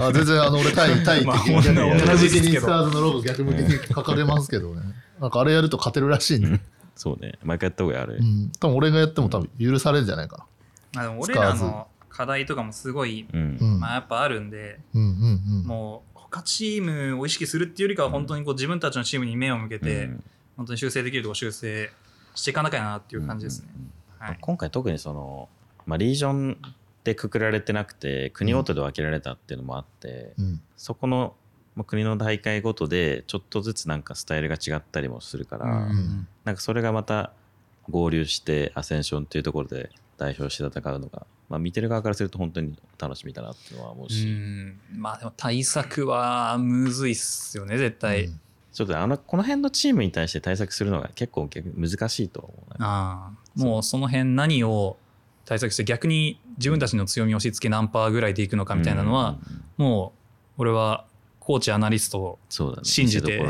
[0.00, 4.82] あ全然あの俺タイタイってまあ同同じじですけどにスカーズのロゴ逆向きに書かれますけどね。
[5.20, 6.60] なんかあれやると勝てるらしいね。
[6.98, 7.38] そうね。
[7.44, 8.14] 毎回やった方がいいあれ。
[8.16, 8.50] うん。
[8.58, 10.46] 多分俺がやっても多分許されるんじゃないか
[10.92, 13.66] まあでも俺らの課題とかもすごい、うんな。
[13.66, 13.80] うん。
[13.80, 15.64] まあやっぱあるんで、うんうんうん。
[15.64, 16.82] もう他チー
[17.14, 20.24] ムを意識するっていうよりかは本当にこう自分たちのチームに目を向けて、うん
[20.58, 21.88] 本当に修正できるとこ修正
[22.34, 23.68] していかなきゃなっていう感じですね。
[24.18, 24.38] はい。
[24.40, 25.48] 今回特にその、
[25.86, 26.58] まあ、リージョン
[27.04, 30.60] でくくられてなくて国ごとで分けられたっていうのもあって、うん。
[30.76, 31.36] そこの、
[31.78, 37.32] まあ、国の大会ごとでちょっとずつなんかスタイルが違ったりもするから、うんなんかそれがまた
[37.88, 44.80] 合流してアセンションっていうところで代表して戦うのが、まあ、見てる側からすると本当に楽しみだなっていうのは思ううし、ん。
[44.96, 48.40] まあでも対策はむずいっすよね絶対、うん。
[48.72, 52.86] ちょっとあのこの辺のチームに対して対策するのが結構難しいと思うな。
[52.88, 53.60] ああ。
[53.60, 54.96] もうその辺何を
[55.44, 59.38] 対策して逆に自分たちの強みを押し付け何パーぐらいでいくのかみたいなのは、
[59.76, 60.18] もう
[60.58, 61.06] 俺は
[61.48, 62.84] コーチアナリストをそうだね。
[62.84, 63.40] 信じてち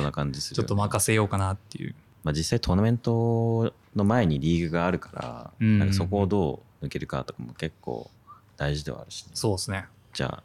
[0.60, 1.96] ょっと任せようかなっていう。
[2.22, 5.80] まあ、実際トーナメントの前にリーグがあるから、うん。
[5.80, 8.08] なんかそこをどう抜けるかとかも結構
[8.56, 9.86] 大事ではあるしね、そうですね。
[10.12, 10.42] じゃあ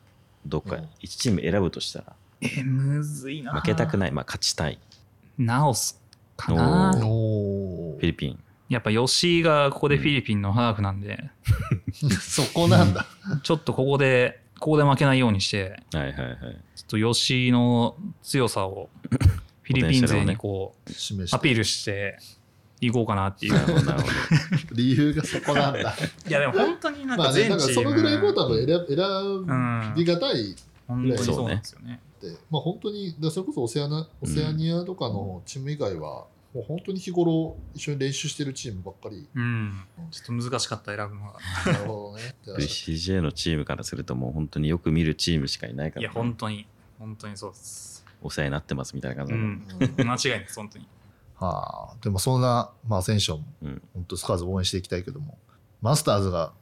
[0.47, 0.83] どっかうん。
[1.03, 2.15] 1チーム選ぶとしたら。
[2.41, 3.53] えむずいな。
[3.53, 3.99] 負けたくい。
[3.99, 4.11] ない。
[4.11, 4.79] まあ勝ちたい。
[5.37, 6.01] 直す
[6.35, 8.43] かおなフィリピン。
[8.67, 13.05] やっぱ吉井がここでフィリピンのハーフなんで、ー そこなんだ。
[13.43, 16.37] ちょっとここで、ここで負けないようにして、はいはいはい
[16.75, 18.89] ちょっと吉井の強さを
[19.63, 22.17] フィリピン勢にこう、示してアピールして
[22.81, 23.53] いこうかなっていう。
[24.73, 25.79] 理由がそこなんだ。
[26.27, 30.55] いやでも本当になんまあね、か全だからチーム、そのぐらいも多分選選びがたい
[30.87, 32.01] 本当にそうなんですよね。
[32.17, 39.27] って、まあ本当に、それこそオセアナオセアニアとかのチーム以外は、もう本当に日頃一緒に練習してるチームばっかり。
[39.33, 39.83] うん。
[40.11, 41.39] ちょっと難しかった選ぶのが。
[41.65, 42.35] なるほどね。
[42.45, 46.67] じゃあ VCJ のチームからするともう本当によく見るチームしかいないから、いや、本当に、
[46.99, 48.05] 本当にそうです。
[48.21, 50.07] お世話になってますみたいな感じうん。
[50.07, 50.87] 間違いないです、本当に。
[51.35, 55.37] はあ、でもそんな、まあ、選手をうん本当スカーズ応援していきたいけども、
[55.81, 56.53] マスターズが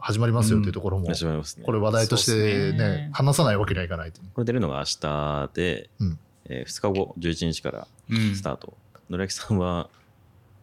[0.00, 6.18] 始まりますよっていうところも、始まりますねこれ話題としてねね話さないわけにはいかないこれ出るのが明日で、うん
[6.48, 8.76] え2日後11日からうんスタート、
[9.10, 9.88] 野良木さんは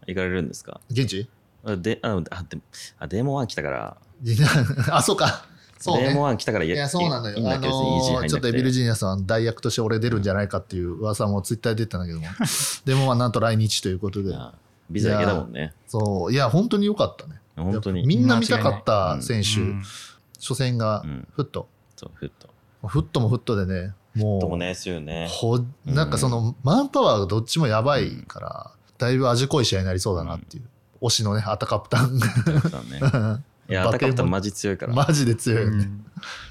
[0.08, 0.82] 行かれるんですか？
[0.92, 1.30] 現地？
[1.66, 2.30] あでああで
[3.00, 3.98] あデーモン1来たから。
[4.92, 5.46] あ、そうか。
[5.80, 6.08] そうね。
[6.08, 7.36] デーモン1来たからいいや、そうなのよ。
[7.36, 12.28] あいいんだけど、別にイージーのーちょっとエビルジニアさん、代役として俺出るんじゃないかっていう噂もツイッターで出てたんだけども、
[12.86, 14.54] でもまあなんと来日ということで、あ
[14.90, 15.74] ビザだけだもんね。
[15.88, 17.40] そう、いや、本当に良かったね。
[17.56, 18.06] 本当に。
[18.06, 19.84] みんな見たかった選手、うん。
[20.40, 21.28] 初戦がうん。
[21.36, 21.68] フット。
[21.96, 22.50] そうフット
[22.88, 30.64] フットもフットでね、もう、ともね強いねほなんかその、マンパワーがどっちもやばいから、だいぶ味濃い試合になりそうだなっていう。
[31.02, 32.18] 推しのね、アタカプタン。
[33.70, 35.78] いやアタカプタンマジ強いから、マジで強いよね。
[35.78, 36.06] うん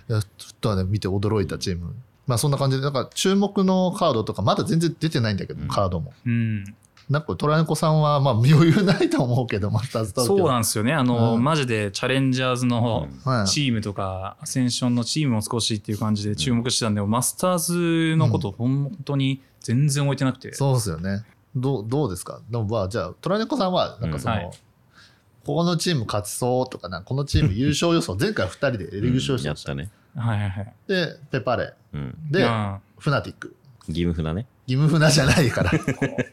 [0.09, 1.95] いや、フットはね、見て驚いたチーム。
[2.27, 6.13] まあそんな感じで、なんか注目のカードとか、まだ全然出てないんだけど、うんカードも。
[6.27, 6.65] うん。
[7.13, 10.37] なんかトラネコさんはまあ余裕ないと思うけどマスターズ東京。
[10.39, 10.93] そうなんですよね。
[10.95, 11.45] あの、うん。
[11.45, 13.47] マジでチャレンジャーズのはい。
[13.47, 21.25] チームとか、アセンションのチームも少しっていう感じで注目してたんで、マスターズのこと本当に全然置いてなくて、そうですよね。
[21.55, 22.41] どうどうですか？
[22.51, 24.51] でもまあじゃあトラネコさんはなんかその、うんはい。
[25.45, 29.73] ここのチーム勝ちそうとかなこのチーム優勝予想 前回2人でリーグ優勝しました。
[29.73, 29.91] やったね。
[30.17, 30.75] はいはいはい。
[30.89, 31.75] でペパレ。
[31.93, 32.15] うん。
[32.31, 33.55] でうんフナティック
[33.89, 34.47] 義務船ね。
[34.67, 35.71] 義務船じゃないから。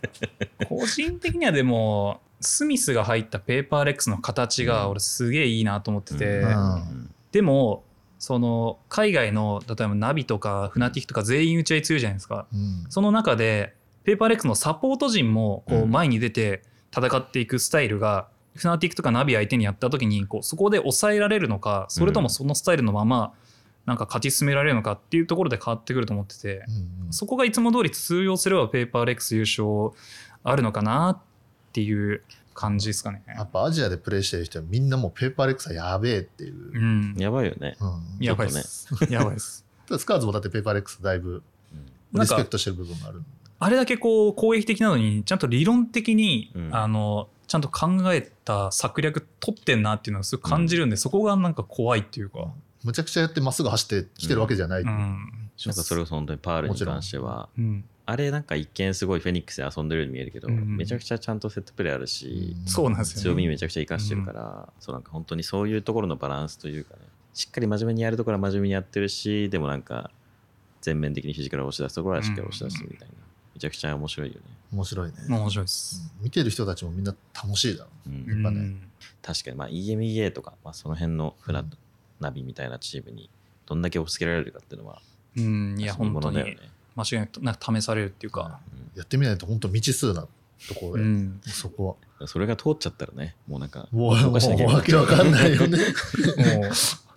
[0.67, 7.09] 個人的にはでもスミスが入ったペーパーレックスの形が俺すげえいいなと思ってて、うん。
[7.31, 7.83] でも
[8.17, 12.47] その海外の例えばナビとかフナティックとか全員打ち合い強いじゃないですか。
[12.53, 12.85] うん。
[12.89, 15.91] その中でペーパーレックスのサポート陣もこううん。
[15.91, 16.63] 前に出て
[16.95, 23.33] 戦っていくスタイルがフナティックとかナビ相手にやった時にこうそこで抑えられるのかそれともそのスタイルのまま
[23.89, 29.97] なんか勝ち進められるのかっていうところで変わってくると思っててうんうんそこがいつも通り通用すればペーパーレックス優勝
[30.43, 31.19] あるのかなっ
[31.73, 32.23] ていう
[32.53, 33.23] 感じですかね。
[33.27, 37.77] やっぱアジアでプレーしてる人はみんなもうペーパーレックスはやべえっていうう、ん、やばいよね。
[37.81, 38.87] うんやばいです。
[39.09, 39.65] やばいです。
[39.97, 41.41] スカーズもだってペーパーレックスだいぶ
[42.13, 43.23] リスペクトしてる部分がある
[43.59, 52.53] あれだけこう攻撃的なのにちゃんと理論的に、うんあのちゃんと考えた策略取ってんなっていうのをすごく感じるんで、そこがなんか怖いっていうか。
[52.83, 54.87] むちゃくちゃやってまっすぐ走ってきてるわけじゃない、うん。
[54.87, 62.99] なんかそれこそ本当にパールに関しては、うん、あれなんか一見すごいフェニックスで遊んでるように見えるけど、うんめちゃくちゃちゃんとセットプレーあるし、そうなん。
[62.99, 63.23] ですよね。
[63.23, 67.01] 強みめちゃくちゃ生かしてるから、そうなんか本当にそういうところのバランスというかね、
[67.33, 70.11] しっかり真面目にやるところは真面目にやってるし、でもなんか
[70.81, 73.15] 全面的にフィジカルを押し出すところはしっかり押し出すみたいな。
[73.55, 74.41] めちゃくちゃ面白いよね。
[74.71, 76.13] 面白いね、面白いです。
[76.17, 77.89] うん見てる人たちもみんな楽しいだろ。
[78.07, 78.25] うん。
[78.25, 78.59] やっぱね。
[78.59, 78.81] うん
[79.21, 79.57] 確かに。
[79.57, 81.77] まあ EMEA とか、まあ、その辺のフラット、
[82.19, 83.29] ナビみたいなチームに
[83.65, 85.01] どんだけ押し付けられるかっていうのは、
[85.37, 86.37] うん、いや、本当に。
[86.37, 86.57] ね。
[86.95, 88.59] 間違いなくなんか試されるっていうか。
[88.95, 90.27] やってみないと本当未知数な
[90.67, 95.77] ところで、うん、そこうんそれが通っちゃったらね、もうなんか、はもうわけわかんないよね。
[96.57, 96.71] もう。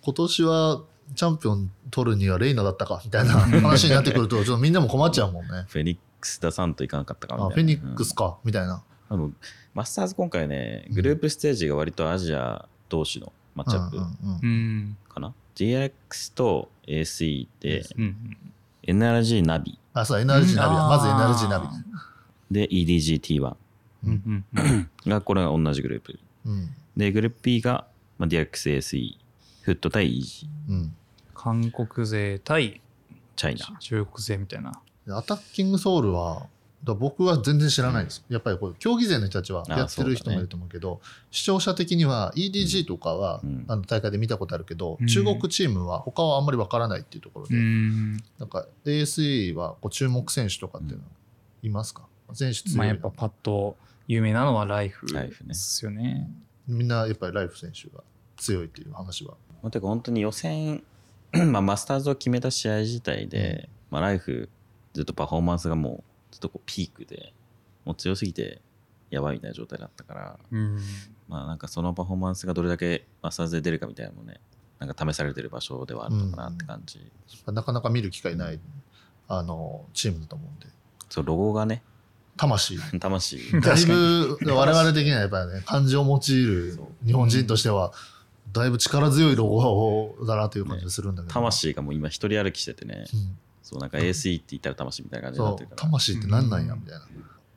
[0.04, 0.82] 今年は
[1.14, 5.66] チャンピオン取るにはレイナだったかみたいな話になってくるとちょっとみんなも困っちゃうもんね。
[5.68, 7.52] フェニックス出さんといかなかったかみたいな。
[7.52, 8.82] あフェニックスか、みたいな。
[9.10, 9.16] うん。
[9.16, 9.36] 多分
[9.74, 15.12] マスターズ今回ね、グループステージが割とアジア同士のマッチアップ。
[15.12, 18.36] かな、?GX と AC で、うん。
[18.84, 21.66] NRG ナビあそう NRG ナビだまず NRG ナビ
[22.50, 23.56] で EDGT1
[24.04, 24.90] うんうんうん。
[25.06, 26.18] がこれが同じグループ。
[26.46, 27.86] うんで、グループ B が、
[28.18, 29.16] まあ、DXASE、
[29.62, 30.94] フット対 EG、うん
[31.34, 32.80] 韓国勢対
[33.36, 33.76] チャイナ。
[33.78, 34.80] 中国勢みたいな。
[35.06, 36.46] でアタッキングソウルは
[36.84, 43.64] だ僕は全然知らないです、やっぱりこう競技勢の人たちはあやってる人もいると思うけど視聴者的には EDG とかは、うん。
[43.68, 45.06] あの大会で見たことあるけど、うん。
[45.06, 48.16] 中国チームは他はあんまりわからないっていうところで、ん。
[48.38, 51.04] なんか ASE はこう注目選手とかっていうの
[51.62, 52.02] いますか、
[52.32, 52.78] 選手強いの。
[52.78, 53.76] まあやっぱパッと
[54.08, 55.48] 有名なのはライフライフね。
[55.48, 56.30] ですよね。
[56.66, 58.02] みんなやっぱりライフ選手が
[58.36, 59.34] 強いっていう話は。
[59.62, 60.82] まあ、てか本当に予選、
[61.32, 64.48] まあ、マスターズを決めた試合自体で、まあ、ライフ
[64.92, 67.32] ずっとパフォーマンスがもうずっとこうピークで
[67.84, 68.60] もう強すぎて
[69.10, 70.78] やばいみたいな状態だったからうん。
[71.28, 74.40] まあなんかそのパフォーマンスがどれだけマスターズで出るかみたいなのもね
[74.80, 76.98] なんか試されてる場所ではあるのかなって感じ、
[77.46, 78.58] なかなか見る機会ない
[79.28, 80.66] あのチームだと思うんで。
[81.08, 81.84] そうロゴがね
[82.36, 82.78] 魂。
[82.98, 87.92] 魂だいぶ我々的にはやっぱりね、漢字を用いる日本人としては、
[88.52, 91.32] だいぶ力強いロゴだなという感じがするんだけど。
[91.32, 93.38] 魂がもう今一人歩きしててねうん
[93.72, 95.82] そうなんか ASE って言ったら魂みたいな感じになってるから。
[95.82, 97.06] 魂って何なんやみたいな。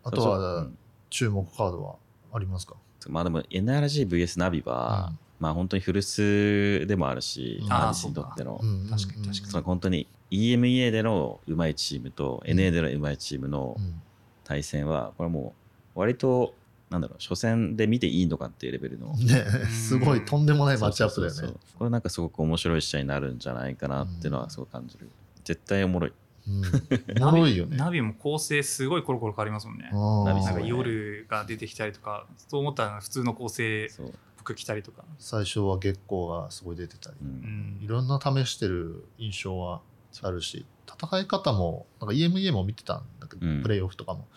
[0.03, 0.77] あとはうん。
[1.09, 1.95] 注目カードは
[2.33, 2.75] ありますか？
[3.07, 5.19] まあでも NRGVS ナビは、うん。
[5.39, 7.67] まあ本当に古巣でもあるし、うん。
[7.67, 9.33] ナビスにとっての、うん確かに確かに。
[9.51, 12.51] その本当に EMEA でのうまいチームとうん。
[12.51, 14.01] NA でのうまいチームのうん。
[14.43, 15.55] 対戦は、これはも
[15.95, 16.53] う割と、
[16.91, 19.11] なんだろう、初戦で見ていいのかっていうレベルの。
[19.13, 21.39] ねすごいとんでもないマッチアップだよね。
[21.39, 21.77] そうそうそう。
[21.79, 25.09] これなんかすごく面白い試合になるんじゃないかなっていうのはすごく感じる。
[25.45, 26.13] 絶対おもろい。
[26.47, 27.77] うんおもろいよね。
[27.77, 29.89] ナビも構成すごいコロコロ変わりますもんね。
[29.91, 33.89] なんか夜が出てきたりとか、そう思ったら普通の構成。
[34.37, 35.03] 服着たりとか。
[35.17, 37.25] 最初は月光がすごい出てたりう。。
[37.25, 39.81] うんんいろんな試してる印象は
[40.21, 44.27] あるし、戦い方も、なんか EMEA も見てたんだけど、うんプレイオフとかも。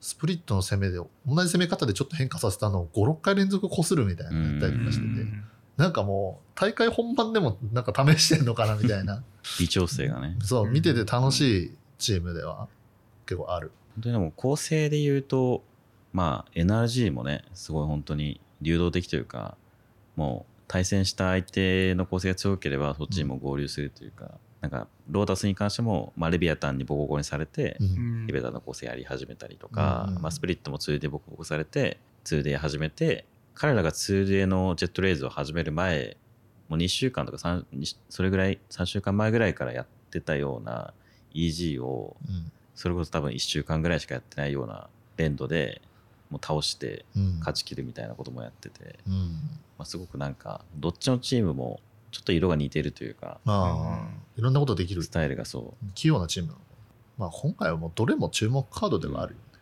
[0.00, 5.44] スプリットの攻めで、同じ攻め方でちょっと変化させたのを5、6回連続こするみたいなのやったりとかしてて、うん
[5.76, 9.22] なんかもう、大会本番でもなんか試してんのかなみたいな、
[9.60, 10.36] 微調整がね。
[10.42, 12.68] そう、見てて楽しいチームでは
[13.26, 13.72] 結構ある。
[13.94, 15.62] 本当にでも構成で言うと、
[16.12, 19.56] まあ NRG もね、すごい本当に流動的というか、
[20.16, 24.30] もう対戦した相手の構成が強ければそっちにも合流するというか、なん
[24.66, 33.24] なんかロータスに関しても、まあ、レビアタンにボコボコにされて、うんリベタンの構成やり始めたりとか、うんまあ、スプリットも 2D ボコボコされて 2D 始めて
[33.54, 36.16] 彼らが 2D のジェットレイズを始める前
[36.68, 37.64] もう2週間とか3
[38.08, 40.92] それぐらい3週間前ぐらいからやってたような
[41.34, 42.52] EG をうん。
[42.74, 45.80] それこそ多分1週間ぐらいしかやってないような連動で
[46.28, 47.38] もう倒してうん。
[47.38, 49.14] 勝ち切るみたいなこともやってて、うん。
[49.78, 54.08] まあ、すごくなんかどっちのチームもちょっと色が似てるというかまあ
[54.38, 55.02] いろんなことできる。
[55.02, 55.86] スタイルがそう。
[55.94, 56.60] 器用なチームなの。
[57.18, 59.60] まあ今回はもうどれも注目カードではあるよね。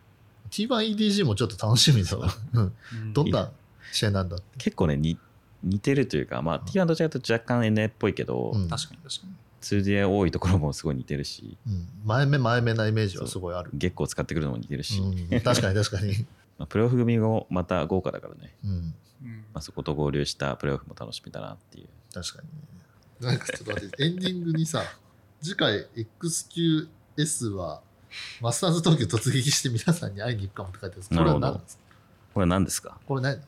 [0.51, 2.29] T1EDG もちょっと楽しみだわ。
[2.53, 2.73] うん。
[2.93, 3.51] う んどんな
[3.91, 5.17] 試合なんだ結構ねに
[5.65, 8.69] 似てるというかまあ T1 どちらかというと若干 NA っぽいけど、うん。
[8.69, 11.57] 確かに確かに 2D 多いところもすごい似てるし。
[11.67, 11.87] うん。
[12.05, 13.71] 前目前目なイメージはすごいある。
[13.73, 15.41] 月光使ってくるのも似てるし、うん。
[15.41, 16.25] 確かに確かに。
[16.57, 18.69] まあ、プレーオフ組もまた豪華だからね、うん。
[18.71, 19.45] うん。
[19.53, 21.87] まあ、そこと合流したプレーオフも楽しみだなっていう。
[22.13, 23.31] 確かにね。
[23.31, 24.83] なんかちょっと待ってエンディングにさ
[25.41, 27.81] 次回 XQS は
[28.41, 31.79] マスターズ東京突撃して皆さんに会いに行くかもって書いてあるんですこれは何ですか？
[32.33, 32.97] これ何ですか？
[33.07, 33.41] これ何？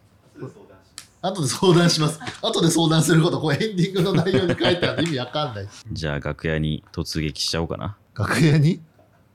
[1.27, 2.19] 後で相談します。
[2.41, 5.67] 後で相談すること、これエンディングの内容に書いてある意味わかんない。
[5.91, 8.81] じゃあ楽屋に突撃しちゃおうかな楽屋に？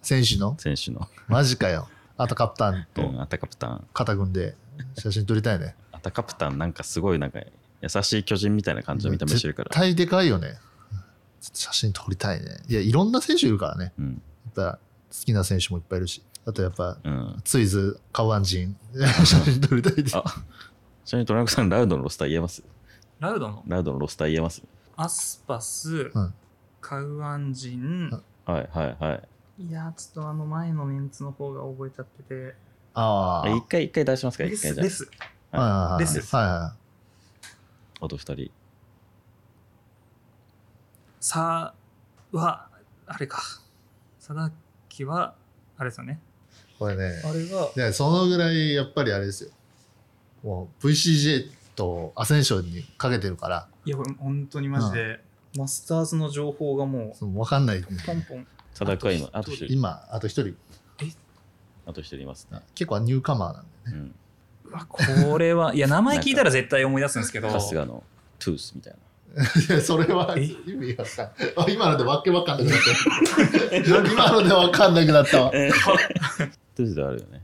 [0.01, 0.57] 選手の？
[0.59, 1.89] 選手の、マジかよ。
[2.17, 4.55] あとカプタンうとん、アタカプタン肩組んで
[4.99, 5.75] 写真撮りたいね。
[5.93, 7.41] アタカプタンなんかすごいなんか
[7.81, 10.59] 優しい巨人みたいな感じの見た目してるから絶対でかいよね。
[11.41, 12.59] 写真撮りたいね。
[12.69, 13.93] いや、いろんな選手いるからね。
[13.99, 14.23] うん
[14.57, 14.79] やっぱ
[15.11, 16.23] 好きな選手もいっぱいいるし。
[16.45, 18.77] あとやっぱ、うんツイズ、カワンジン、
[19.25, 20.17] 写真撮りたいです。
[21.03, 22.63] あちなみにトランクさんラウドのロスター言えます？
[23.19, 23.63] ラウドの？
[23.67, 24.63] ラウドのロスター言えます？
[24.97, 26.35] アスパス、うん。
[26.81, 28.11] カウアンジン、
[28.45, 29.65] はいはいはい。
[29.65, 32.55] いやちょっとあの前のメンツの方が覚えちゃってて。
[32.95, 33.49] ああ。
[33.49, 34.45] え一回一回出しますか？
[34.45, 35.11] レ一回じゃスレス
[35.51, 36.01] はいはいはい。
[36.01, 36.75] レスはいは
[38.01, 38.51] あと二人。
[41.21, 41.75] さ
[42.33, 42.69] は
[43.07, 43.43] あれか。
[44.19, 44.53] 佐々
[44.89, 45.35] 木は
[45.77, 46.21] あれですよね。
[46.77, 46.79] い。
[46.79, 47.23] これね。
[47.25, 49.51] あれがいや、そのぐらいやっぱりあれですよ。
[50.43, 55.21] もう VCJ とアセンションにかけてるから、いやこれ本当にマジで、
[55.57, 57.79] マスターズの情報がもその分かんない。
[57.79, 58.47] うポンポン。
[58.71, 59.67] 佐々木は今あと一人。
[59.73, 60.55] 今、あと一人。
[61.85, 62.61] あと一人いますね。
[62.75, 63.97] 結構ニューカマーなんでね。
[63.97, 64.15] うん。
[64.71, 67.49] うわこれは いや名前聞いたら絶対思い出すんですけど。
[67.49, 68.03] 春日の
[68.39, 70.43] トゥースみたいいや、それはえ？
[70.43, 71.53] 意味わかんない。
[71.57, 72.81] あ今のでわけわかんなくなっ
[73.71, 73.77] た。
[74.13, 75.45] 今のでわかんなくなったわ。
[75.47, 77.43] な トゥースであるよね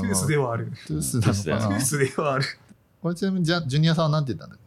[0.00, 0.72] トゥースではある。
[0.86, 1.68] トゥースなのかトゥーな。
[1.68, 2.44] トゥースではある。
[3.02, 4.58] これちなみにジャジュニアさんは何て言ったんだっ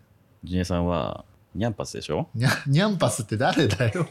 [0.44, 2.28] ジュニアさんはニャンパスでしょ？
[2.34, 4.08] けニャニャンパスって誰だよ？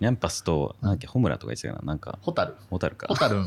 [0.00, 1.86] ニャンパスとなんだっけホムラとか言ってたかな？
[1.86, 2.54] なんかホタル。
[2.70, 3.06] ホタルか。
[3.08, 3.36] ホタル。
[3.40, 3.46] ン。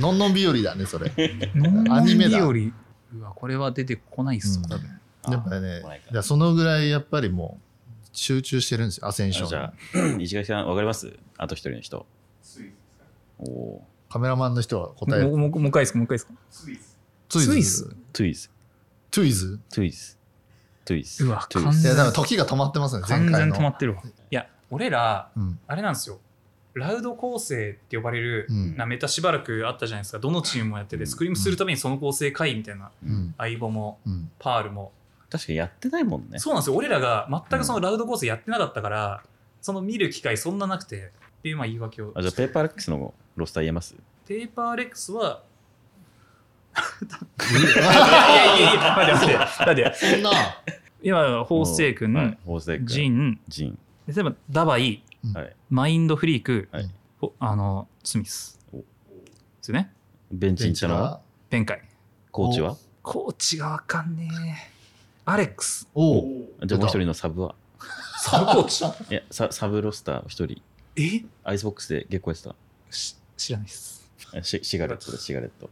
[0.00, 1.12] のんのん日和だね、それ。
[1.54, 2.38] ノアニメだ。
[2.38, 2.72] より
[3.14, 4.70] うわこれは出てこないっすよ、うん。
[4.70, 5.00] 多分。
[5.32, 6.10] やっぱね来ないか。
[6.12, 9.46] いや、そのぐらいやっぱりもう集中してるんですよ、アセンション。
[9.46, 11.12] あじゃあ 石垣さんわかります？
[11.36, 12.06] あと一人の人。
[13.38, 13.82] おお
[14.12, 15.98] カメラマンの人は答えもうもうもう一回ですか？
[15.98, 16.32] もう一回ですか？
[17.30, 18.50] トゥスイストゥイズ。
[19.10, 19.58] トゥイズ？
[19.70, 20.18] トゥイズ。
[20.84, 21.24] トゥイズ。
[21.24, 21.88] うわトゥイズ。
[21.88, 23.56] いや、だから時が止まってますね、前完全回の。
[23.56, 24.02] 止まってるわ。
[24.02, 24.34] い。
[24.34, 25.58] や俺らうん。
[25.66, 26.20] あれなんですよ。
[26.74, 28.76] ラウド構成って呼ばれる、うん。
[28.76, 30.18] なメタしばらくあったじゃないですか。
[30.18, 31.06] どのチームもやってて、うん。
[31.06, 33.34] スクリームするためにその構成会みたいな、うん。
[33.38, 34.30] 相棒もうん。
[34.38, 34.92] パールも。
[35.30, 36.38] 確かにやってないもんね。
[36.38, 36.76] そうなんですよ。
[36.76, 39.22] 俺らが全くそのラウド構成やってなかったから、
[39.62, 43.96] その見る機会そんななくてっていうまあ言い訳をあじゃあペーパーレックスのロスター言えます？
[44.28, 45.42] ペーパーレックスは
[46.72, 46.76] い
[47.52, 50.30] やいやいや待って待って待ってそんな。
[51.02, 53.40] 今法政君、はい法政君ジン。
[53.48, 53.78] ジン。
[54.06, 55.32] 例えばダバイうん。
[55.32, 55.56] はい。
[55.68, 56.88] マインドフリーク、はい。
[57.20, 58.60] ほあのスミス。
[58.72, 58.76] お。
[58.76, 58.84] で
[59.62, 59.92] すよね。
[60.30, 61.20] ベンチに行ったの
[61.66, 61.82] カイ
[62.30, 62.76] コーチは？
[63.02, 64.28] コーチがわかんね
[64.68, 64.72] え。
[65.24, 65.88] アレックス。
[65.94, 66.20] お。
[66.20, 66.24] う。
[66.64, 67.56] じゃあもう一人のサブは？
[68.18, 70.62] サブコーチいやササブロスター一人
[70.96, 71.24] え？
[71.44, 72.54] アイスボックスで月光やっ
[72.86, 74.10] てし知らないです。
[74.32, 75.70] たシシガレットでシガレット。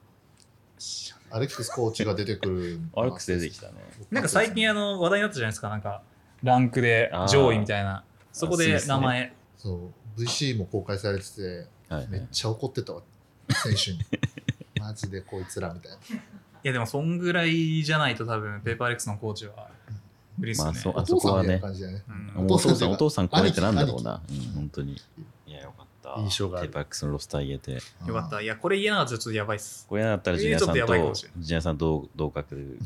[0.79, 1.27] 知らない。
[1.33, 2.81] アレックスコーチが出てくる。
[2.97, 3.75] アレックス出てきたね。
[4.11, 5.69] なんか最近あの話題になったじゃないですか。
[5.69, 6.03] なんか
[6.43, 8.05] ランクで上位みたいな。
[8.33, 13.03] そこで名前、そう、VC も公開されてて、はいめっちゃ怒ってたわ、
[13.49, 13.99] 選手に。
[14.81, 15.97] マジでこいつらみたいな。
[15.97, 16.01] い
[16.63, 19.69] やでもそんぐらいじゃないと多分ペーパーレックスのコーチは
[20.39, 21.61] 無理っすよね、まあそあそこはね。
[22.37, 24.21] お父さんおお父さんこれってなんだろうな。
[24.29, 24.93] うん本当に。
[25.47, 26.21] いやよかった。
[26.21, 26.69] 印象がある。
[26.69, 27.73] ペーパックスのロスター言えて。
[27.73, 28.41] よかった。
[28.41, 29.87] いやこれ言えなかったらちょっとやばいっす。
[29.89, 32.79] これだったらジュニアさんえーちょっとやばいかともしれないジュニアさん同同格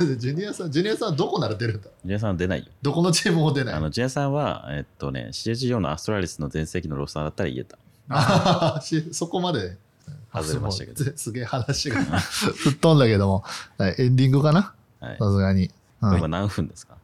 [0.00, 1.88] ジジュニアさん、ジュニアさんはどこなら出るんだ？
[1.88, 2.66] ュニアさんは出ないよ。
[2.82, 3.74] どこのチームも出ない。
[3.74, 7.78] あのジュニアさんはえっとね CHGO のアストラリスの全盛期のロスターだったら言えた
[8.10, 9.76] あーしそこまで。
[10.32, 10.96] 外れましたけど。
[10.96, 12.02] す すげえ話が。
[12.18, 13.44] 吹っ飛んだけども、
[13.78, 14.74] はいエンディングかな？
[15.00, 15.16] はい。
[15.18, 15.70] さすがに。
[16.10, 16.96] うん今何分ですか？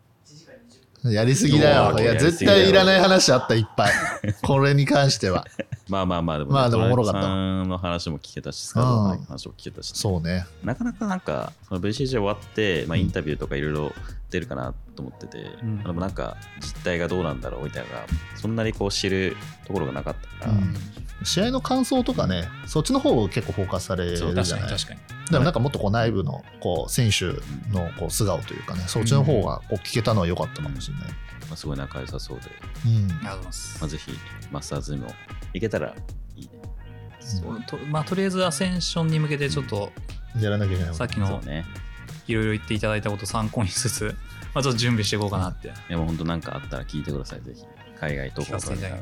[1.05, 1.99] やりすぎだよ。
[1.99, 3.93] いや、絶対いらない話あった、いっぱい。
[4.43, 5.47] これに関しては。
[5.91, 7.23] まあまあまあ、でも、まあでもおもろかった。
[7.23, 10.47] さんの話も聞けたし、スカウトの話も聞けたし、そうね。
[10.63, 13.93] なかなかなんか、その VCG 終わって、まあ、インタビューとかいろいろ
[14.31, 15.83] 出るかなと思ってて、うん。
[15.83, 17.89] でもなんか、実態がどうなんだろうみたいな
[18.37, 19.37] そんなにこう知る
[19.67, 20.75] ところがなかったから、うん。
[21.25, 24.35] 試合の感想とかね、そっちの方を結構フォーカスされるじゃない。
[24.37, 25.01] 確かに確かに。
[25.31, 27.27] でもなんかもっとこう内部のこう選手
[27.73, 31.09] のこう素顔というかね、そっちの方がこう聞けたのは良かったかもしれない。
[31.51, 32.45] まあ、すごい仲良さそうで、
[32.87, 33.11] うん。
[33.11, 33.79] ありがとうございます。
[33.81, 33.91] まあ、。
[33.91, 34.13] ぜひ
[34.51, 35.09] マスターズにも
[35.53, 35.95] 行けたら
[36.37, 36.51] いいね。
[37.21, 39.93] そうとまあ、とりあえずアセンションに向けてちょっと
[40.41, 40.95] やらなきゃいけない。
[40.95, 41.65] さっきのそうね。
[42.27, 44.15] いろいろ言っていただいたことを参考にしつつ、
[44.55, 45.73] まあ、ちょっと準備していこうかなって。
[45.89, 47.65] でも本当なんかあったら聞いてください、ぜひ。
[47.99, 48.93] 海外渡航聞かせて。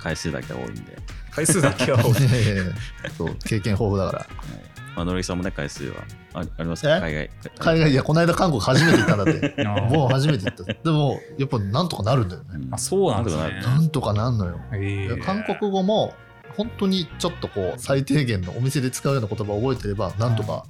[0.00, 0.98] 回数だけ多いんで。
[1.30, 2.14] 回数だけは多い。
[3.44, 4.18] 経験豊富だから。
[4.18, 6.90] はいまあ、のりさんもね、回数はあありますえ？
[6.90, 7.30] か海外。
[7.58, 9.64] 海外、いや、この間韓国初めて行ったんだって。
[9.90, 10.72] もう初めて行った。
[10.72, 12.48] でも、やっぱなんとかなるんだよね。
[12.54, 14.60] うんあそうなんですねなんとかなんとかなんのよ。
[14.72, 16.14] えー韓国語も、
[16.56, 20.64] 本当にちょっとこう、最低限のお店で使うような言葉を覚えてれば、なんとか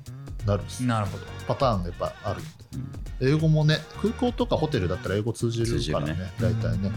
[0.46, 0.62] なる。
[0.82, 1.24] なるほど。
[1.46, 2.40] パターンがやっぱある。
[2.74, 6.90] うん英語もね、空港とかホテルだったら英語通じるからね、通大体ね。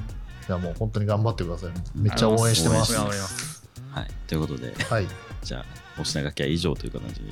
[0.50, 1.72] いやもう本当に頑張ってください。
[1.96, 2.98] めっちゃ応援してます。
[2.98, 4.08] はい。
[4.26, 5.08] ということで、はい。
[5.44, 5.66] じゃあ、
[6.00, 7.24] お品書きは以上という形で、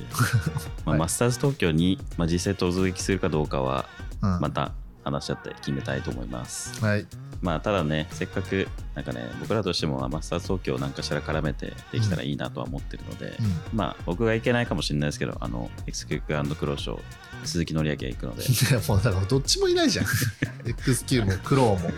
[0.84, 3.88] まあはいマスターズ東京に、まあ、実際突撃するかどうかは、
[4.22, 4.72] うんまた
[5.04, 6.84] 話し合って決めたいと思います。
[6.84, 7.06] はい。
[7.40, 13.42] まあ、ただね、せっかく、なんかね、僕らとしてもまあマスターズ東京を何かしら絡めてできたらいいなとは思ってるので、う
[13.74, 17.00] んまあ、僕が行けないかもしれないですけど、あの、エクスキューククローショー、
[17.44, 20.06] 鈴木紀明が行くので、 いやもうだからどっちもいないじゃん。
[20.66, 21.90] XQ もクローも。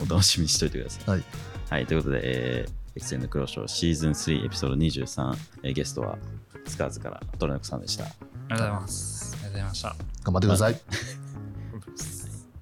[0.00, 1.10] お楽しみにしておいてください。
[1.10, 1.24] はい。
[1.70, 6.18] はい、ということで、えー、XN クローショーシーズン3エピソード23、えーゲストは
[6.66, 8.04] スカーズからトラネコさんでした。
[8.04, 8.18] ありが
[8.48, 9.34] とうございます。
[9.34, 9.96] ありがとうございました。
[10.24, 10.80] 頑張ってください。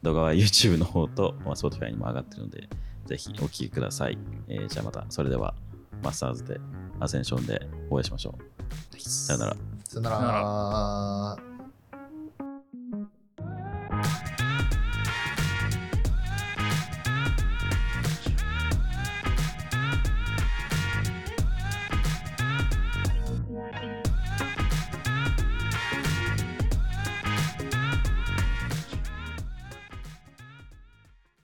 [0.03, 2.69] 動画は YouTube の方と、まあ、Spotify にも上がってるので、
[3.07, 4.19] ぜひお聴きください。
[4.49, 5.55] えーじゃあまた、それでは、
[6.03, 6.61] マスターズで、
[7.01, 9.01] アセンションでお会いしましょう。
[9.01, 9.57] さよなら。
[9.85, 11.56] さよなら。